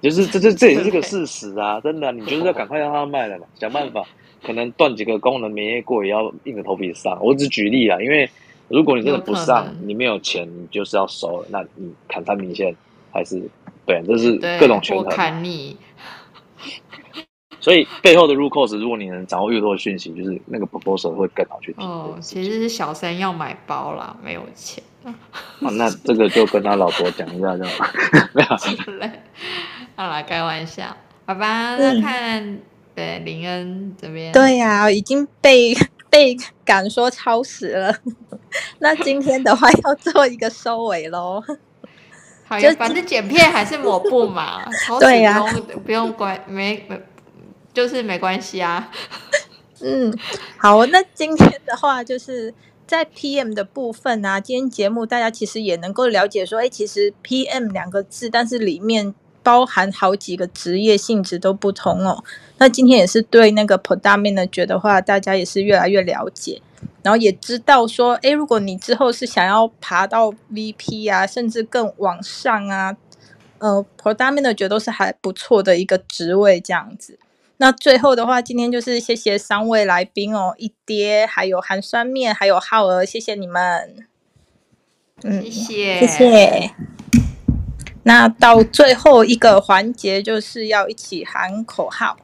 [0.00, 4.02] 就是这这 这也是个事实啊，真的，你就是要赶快让他卖了嘛， 想办法，
[4.42, 7.18] 可能断几个功能没过也要硬着头皮上。
[7.22, 8.28] 我只举例啊，因为
[8.68, 12.74] 如果你真的不上，你没有钱，你就是要收了，那你砍他明线
[13.12, 13.42] 还是
[13.86, 15.06] 对，这是各种权衡。
[15.08, 15.76] 砍你。
[17.60, 21.82] 所以背后的 root cause，如果你能掌握越多的讯息，就是那个 proposal 会更好去提。
[21.82, 24.84] 哦，其实是小三要买包啦，没有钱。
[25.60, 27.86] 哦，那这个就跟他老婆讲一下就好。
[28.34, 28.48] 没有。
[29.96, 30.94] 好啦，开玩笑。
[31.26, 32.58] 好吧，那看
[32.94, 34.30] 对林恩这边。
[34.32, 35.74] 对呀、啊，已经被
[36.10, 37.94] 被赶说超时了。
[38.78, 41.42] 那今天的话要做一个收尾喽。
[42.46, 44.64] 好呀，反正剪片还是抹布嘛，
[45.00, 47.00] 对呀不用、啊、不用关，没没
[47.72, 48.90] 就是没关系啊。
[49.80, 50.16] 嗯，
[50.56, 52.54] 好，那今天的话就是
[52.86, 59.14] 在 PM 的部分啊，今天节目大家其实也能够了解说，哎，其实 PM 两个字，但是里面。
[59.44, 62.24] 包含好几个职业性质都不同哦。
[62.56, 66.62] 那今天也是对那个 Product Manager 的话，大家也是越来越了解，
[67.02, 72.96] 然后也知道说，诶，如果你之后是想要爬到 VP 啊，甚至更往上啊，
[73.58, 77.18] 呃，Product Manager 都是还不错的一个职位这样子。
[77.58, 84.06] 那最后的话，今天就是谢谢三位来宾哦，一爹，还有寒酸面，还有浩儿，谢谢你们。
[85.22, 86.70] 嗯，谢谢，谢谢。
[88.02, 92.16] 那到最后一个环节就是要一起喊口号。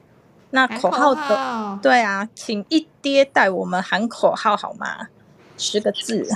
[0.51, 5.07] 那口号的号对啊，请一爹带我们喊口号好吗？
[5.57, 6.27] 十个字。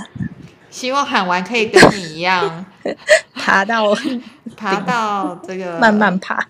[0.70, 2.66] 希望喊完可以跟你一样
[3.34, 3.94] 爬到
[4.56, 6.48] 爬到这个慢慢爬，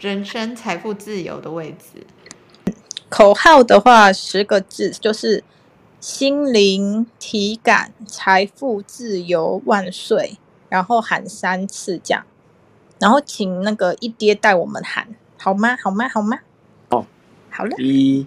[0.00, 2.06] 人生财富自由的位置。
[3.08, 5.42] 口号的话，十个字就是
[6.00, 10.38] 心灵体感财富自由万岁。
[10.70, 12.26] 然后喊三次这样，
[12.98, 15.08] 然后请那个一爹带我们喊，
[15.38, 15.74] 好吗？
[15.82, 16.06] 好吗？
[16.06, 16.40] 好吗？
[17.58, 18.24] 好了，一、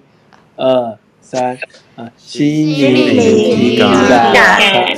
[0.57, 1.57] 二、三，
[1.95, 3.95] 啊，心灵体感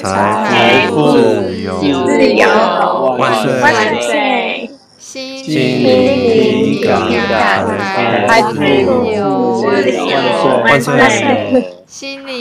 [0.02, 2.48] 财富自由
[3.16, 3.72] 万岁万
[4.02, 5.46] 岁，心
[5.84, 6.98] 灵体感
[8.28, 8.66] 财富自
[9.14, 9.30] 由
[10.66, 11.22] 万岁万岁。
[11.86, 12.34] 心灵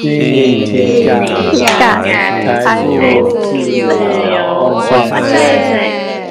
[0.64, 1.26] 体感
[2.62, 2.88] 财富
[3.52, 3.86] 自由
[4.64, 4.96] 万岁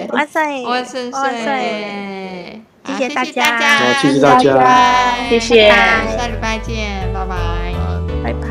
[0.10, 2.62] 万岁万岁万岁！
[2.86, 7.36] 谢谢大家，谢谢大家，谢谢，下礼拜见，拜拜，
[8.24, 8.51] 拜拜。